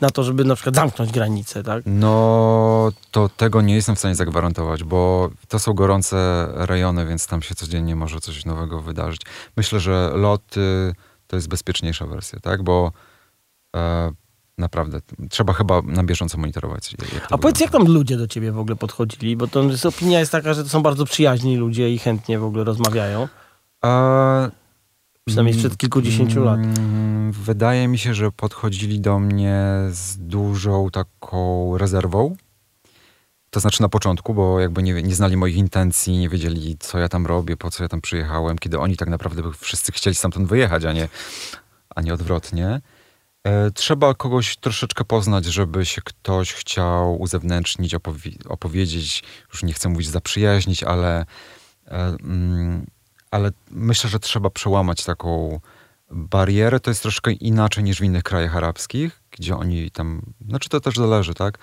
na 0.00 0.10
to, 0.10 0.24
żeby 0.24 0.44
na 0.44 0.54
przykład 0.54 0.74
zamknąć 0.74 1.12
granice, 1.12 1.62
tak? 1.62 1.82
No, 1.86 2.92
to 3.10 3.28
tego 3.28 3.62
nie 3.62 3.74
jestem 3.74 3.96
w 3.96 3.98
stanie 3.98 4.14
zagwarantować, 4.14 4.84
bo 4.84 5.30
to 5.48 5.58
są 5.58 5.72
gorące 5.72 6.48
rejony, 6.52 7.06
więc 7.06 7.26
tam 7.26 7.42
się 7.42 7.54
codziennie 7.54 7.96
może 7.96 8.20
coś 8.20 8.44
nowego 8.44 8.80
wydarzyć. 8.80 9.20
Myślę, 9.56 9.80
że 9.80 10.10
loty 10.14 10.94
to 11.26 11.36
jest 11.36 11.48
bezpieczniejsza 11.48 12.06
wersja, 12.06 12.40
tak? 12.40 12.62
Bo 12.62 12.92
e, 13.76 14.10
naprawdę 14.58 15.00
trzeba 15.30 15.52
chyba 15.52 15.82
na 15.82 16.04
bieżąco 16.04 16.38
monitorować. 16.38 16.94
A 17.30 17.38
powiedz, 17.38 17.60
jak 17.60 17.70
tam 17.70 17.84
ludzie 17.84 18.16
do 18.16 18.28
ciebie 18.28 18.52
w 18.52 18.58
ogóle 18.58 18.76
podchodzili? 18.76 19.36
Bo 19.36 19.46
to 19.46 19.62
jest, 19.62 19.86
opinia 19.86 20.20
jest 20.20 20.32
taka, 20.32 20.54
że 20.54 20.62
to 20.62 20.68
są 20.68 20.82
bardzo 20.82 21.04
przyjaźni 21.04 21.56
ludzie 21.56 21.90
i 21.90 21.98
chętnie 21.98 22.38
w 22.38 22.44
ogóle 22.44 22.64
rozmawiają. 22.64 23.28
E, 23.84 24.50
Przynajmniej 25.28 25.54
sprzed 25.54 25.76
kilkudziesięciu 25.76 26.44
lat. 26.44 26.58
mm, 26.60 27.32
Wydaje 27.32 27.88
mi 27.88 27.98
się, 27.98 28.14
że 28.14 28.32
podchodzili 28.32 29.00
do 29.00 29.18
mnie 29.18 29.62
z 29.90 30.16
dużą 30.18 30.90
taką 30.90 31.78
rezerwą. 31.78 32.36
To 33.50 33.60
znaczy 33.60 33.82
na 33.82 33.88
początku, 33.88 34.34
bo 34.34 34.60
jakby 34.60 34.82
nie, 34.82 35.02
nie 35.02 35.14
znali 35.14 35.36
moich 35.36 35.56
intencji, 35.56 36.18
nie 36.18 36.28
wiedzieli, 36.28 36.76
co 36.80 36.98
ja 36.98 37.08
tam 37.08 37.26
robię, 37.26 37.56
po 37.56 37.70
co 37.70 37.82
ja 37.82 37.88
tam 37.88 38.00
przyjechałem, 38.00 38.58
kiedy 38.58 38.78
oni 38.78 38.96
tak 38.96 39.08
naprawdę 39.08 39.42
wszyscy 39.58 39.92
chcieli 39.92 40.14
stamtąd 40.16 40.48
wyjechać, 40.48 40.84
a 40.84 40.92
nie, 40.92 41.08
a 41.96 42.00
nie 42.02 42.14
odwrotnie. 42.14 42.80
E, 43.44 43.70
trzeba 43.70 44.14
kogoś 44.14 44.56
troszeczkę 44.56 45.04
poznać, 45.04 45.44
żeby 45.44 45.86
się 45.86 46.02
ktoś 46.04 46.52
chciał 46.52 47.20
uzewnętrznić, 47.20 47.94
opowi- 47.94 48.46
opowiedzieć, 48.48 49.22
już 49.52 49.62
nie 49.62 49.72
chcę 49.72 49.88
mówić 49.88 50.08
zaprzyjaźnić, 50.08 50.82
ale, 50.82 51.26
e, 51.86 52.16
mm, 52.22 52.86
ale 53.30 53.50
myślę, 53.70 54.10
że 54.10 54.18
trzeba 54.18 54.50
przełamać 54.50 55.04
taką 55.04 55.60
barierę. 56.10 56.80
To 56.80 56.90
jest 56.90 57.02
troszkę 57.02 57.32
inaczej 57.32 57.84
niż 57.84 58.00
w 58.00 58.04
innych 58.04 58.22
krajach 58.22 58.56
arabskich, 58.56 59.20
gdzie 59.30 59.56
oni 59.56 59.90
tam, 59.90 60.22
znaczy 60.48 60.68
to 60.68 60.80
też 60.80 60.96
zależy, 60.96 61.34
tak? 61.34 61.58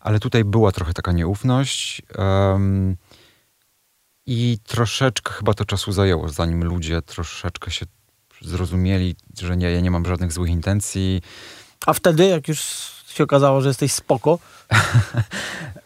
Ale 0.00 0.20
tutaj 0.20 0.44
była 0.44 0.72
trochę 0.72 0.92
taka 0.92 1.12
nieufność. 1.12 2.02
em, 2.18 2.96
I 4.26 4.58
troszeczkę 4.64 5.32
chyba 5.32 5.54
to 5.54 5.64
czasu 5.64 5.92
zajęło, 5.92 6.28
zanim 6.28 6.64
ludzie 6.64 7.02
troszeczkę 7.02 7.70
się 7.70 7.86
zrozumieli, 8.40 9.16
że 9.40 9.56
nie, 9.56 9.70
ja 9.70 9.80
nie 9.80 9.90
mam 9.90 10.06
żadnych 10.06 10.32
złych 10.32 10.50
intencji, 10.50 11.22
A 11.86 11.92
wtedy, 11.92 12.26
jak 12.26 12.48
już 12.48 12.60
się 13.06 13.24
okazało, 13.24 13.60
że 13.60 13.68
jesteś 13.68 13.92
spoko, 13.92 14.38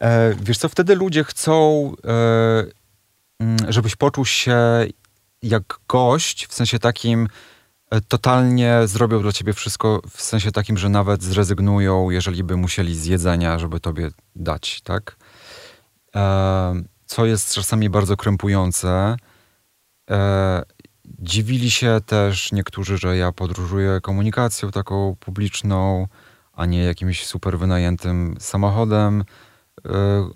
E, 0.00 0.34
wiesz 0.42 0.58
co, 0.58 0.68
wtedy 0.68 0.94
ludzie 0.94 1.24
chcą, 1.24 1.92
e, 2.04 2.64
mm, 3.40 3.56
żebyś 3.68 3.96
poczuł 3.96 4.24
się 4.24 4.58
jak 5.44 5.80
gość, 5.88 6.46
w 6.46 6.54
sensie 6.54 6.78
takim 6.78 7.28
e, 7.90 8.00
totalnie 8.00 8.78
zrobią 8.84 9.22
dla 9.22 9.32
ciebie 9.32 9.52
wszystko, 9.52 10.00
w 10.10 10.22
sensie 10.22 10.52
takim, 10.52 10.78
że 10.78 10.88
nawet 10.88 11.22
zrezygnują, 11.22 12.10
jeżeli 12.10 12.44
by 12.44 12.56
musieli 12.56 12.96
z 12.96 13.06
jedzenia, 13.06 13.58
żeby 13.58 13.80
tobie 13.80 14.10
dać, 14.36 14.80
tak? 14.80 15.16
E, 16.16 16.74
co 17.06 17.26
jest 17.26 17.54
czasami 17.54 17.90
bardzo 17.90 18.16
krępujące. 18.16 19.16
E, 20.10 20.62
dziwili 21.04 21.70
się 21.70 22.00
też 22.06 22.52
niektórzy, 22.52 22.98
że 22.98 23.16
ja 23.16 23.32
podróżuję 23.32 24.00
komunikacją 24.02 24.70
taką 24.70 25.16
publiczną, 25.20 26.08
a 26.52 26.66
nie 26.66 26.84
jakimś 26.84 27.26
super 27.26 27.58
wynajętym 27.58 28.36
samochodem 28.40 29.24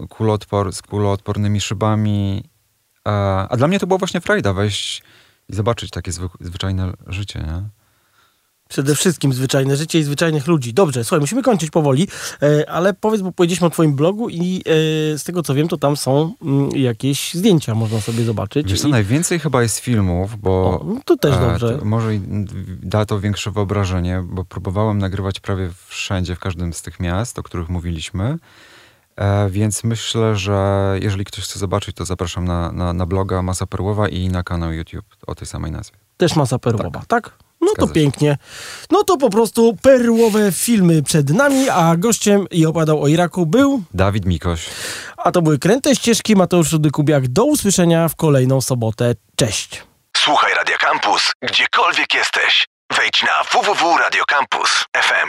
kuloodpor, 0.08 0.72
z 0.72 0.82
kuloodpornymi 0.82 1.60
szybami. 1.60 2.44
A, 3.04 3.48
a 3.48 3.56
dla 3.56 3.68
mnie 3.68 3.78
to 3.80 3.87
była 3.87 3.98
właśnie 3.98 4.20
frajda, 4.20 4.52
wejść 4.52 5.02
i 5.48 5.54
zobaczyć 5.54 5.90
takie 5.90 6.11
zwyk- 6.11 6.37
zwyczajne 6.40 6.92
życie, 7.06 7.38
nie? 7.40 7.62
przede 8.68 8.94
wszystkim 8.94 9.32
zwyczajne 9.32 9.76
życie 9.76 9.98
i 9.98 10.02
zwyczajnych 10.02 10.46
ludzi. 10.46 10.74
Dobrze, 10.74 11.04
słuchaj, 11.04 11.20
musimy 11.20 11.42
kończyć 11.42 11.70
powoli, 11.70 12.08
e, 12.42 12.70
ale 12.70 12.94
powiedz, 12.94 13.22
bo 13.22 13.32
powiedzieliśmy 13.32 13.66
o 13.66 13.70
twoim 13.70 13.94
blogu 13.94 14.28
i 14.28 14.62
e, 15.14 15.18
z 15.18 15.24
tego 15.24 15.42
co 15.42 15.54
wiem, 15.54 15.68
to 15.68 15.76
tam 15.76 15.96
są 15.96 16.34
mm, 16.42 16.70
jakieś 16.70 17.34
zdjęcia, 17.34 17.74
można 17.74 18.00
sobie 18.00 18.24
zobaczyć. 18.24 18.70
Wiesz 18.70 18.80
co, 18.80 18.88
I- 18.88 18.90
najwięcej 18.90 19.38
chyba 19.38 19.62
jest 19.62 19.78
filmów, 19.78 20.40
bo... 20.40 20.50
O, 20.50 20.84
no 20.84 21.00
to 21.04 21.16
też 21.16 21.37
e, 21.37 21.40
dobrze. 21.40 21.78
to 21.78 21.84
może 21.84 22.11
da 22.82 23.04
to 23.06 23.20
większe 23.20 23.50
wyobrażenie, 23.50 24.24
bo 24.28 24.44
próbowałem 24.44 24.98
nagrywać 24.98 25.40
prawie 25.40 25.70
wszędzie, 25.87 26.34
w 26.34 26.38
każdym 26.38 26.72
z 26.72 26.82
tych 26.82 27.00
miast, 27.00 27.38
o 27.38 27.42
których 27.42 27.68
mówiliśmy. 27.68 28.38
E, 29.18 29.50
więc 29.50 29.85
myślę, 29.85 30.37
że 30.37 30.94
jeżeli 31.02 31.24
ktoś 31.24 31.44
chce 31.44 31.59
zobaczyć, 31.59 31.96
to 31.96 32.04
zapraszam 32.04 32.44
na, 32.44 32.72
na, 32.72 32.92
na 32.92 33.07
bloga 33.07 33.42
Masa 33.42 33.66
Perłowa 33.66 34.09
i 34.09 34.28
na 34.28 34.42
kanał 34.42 34.72
YouTube 34.72 35.07
o 35.26 35.35
tej 35.35 35.46
samej 35.46 35.70
nazwie. 35.72 35.96
Też 36.16 36.37
masa 36.37 36.59
perłowa, 36.59 37.02
tak? 37.09 37.31
No 37.61 37.68
to 37.76 37.87
się. 37.87 37.92
pięknie. 37.92 38.38
No 38.90 39.04
to 39.04 39.16
po 39.16 39.31
prostu 39.31 39.76
perłowe 39.83 40.52
filmy 40.52 41.02
przed 41.02 41.31
nami, 41.31 41.68
a 41.68 41.96
gościem 41.96 42.46
i 42.50 42.66
opowiadał 42.66 43.02
o 43.02 43.09
Iraku 43.09 43.46
był, 43.46 43.83
Dawid 43.94 44.26
Mikoś. 44.26 44.66
a 45.16 45.33
to 45.33 45.42
były 45.42 45.59
Kręte 45.59 45.94
Ścieżki, 45.96 46.37
Mateusz 46.37 46.72
Rudy-Kubiak. 46.72 47.26
Do 47.28 47.44
usłyszenia 47.44 48.09
w 48.09 48.16
kolejną 48.16 48.61
sobotę. 48.61 49.14
Cześć. 49.37 49.83
Słuchaj 50.16 50.54
Radio 50.54 50.76
Campus, 50.81 51.33
gdziekolwiek 51.42 52.14
jesteś. 52.14 52.66
Wejdź 52.96 53.22
na 53.22 53.61
www.radiocampus.fm. 53.61 55.28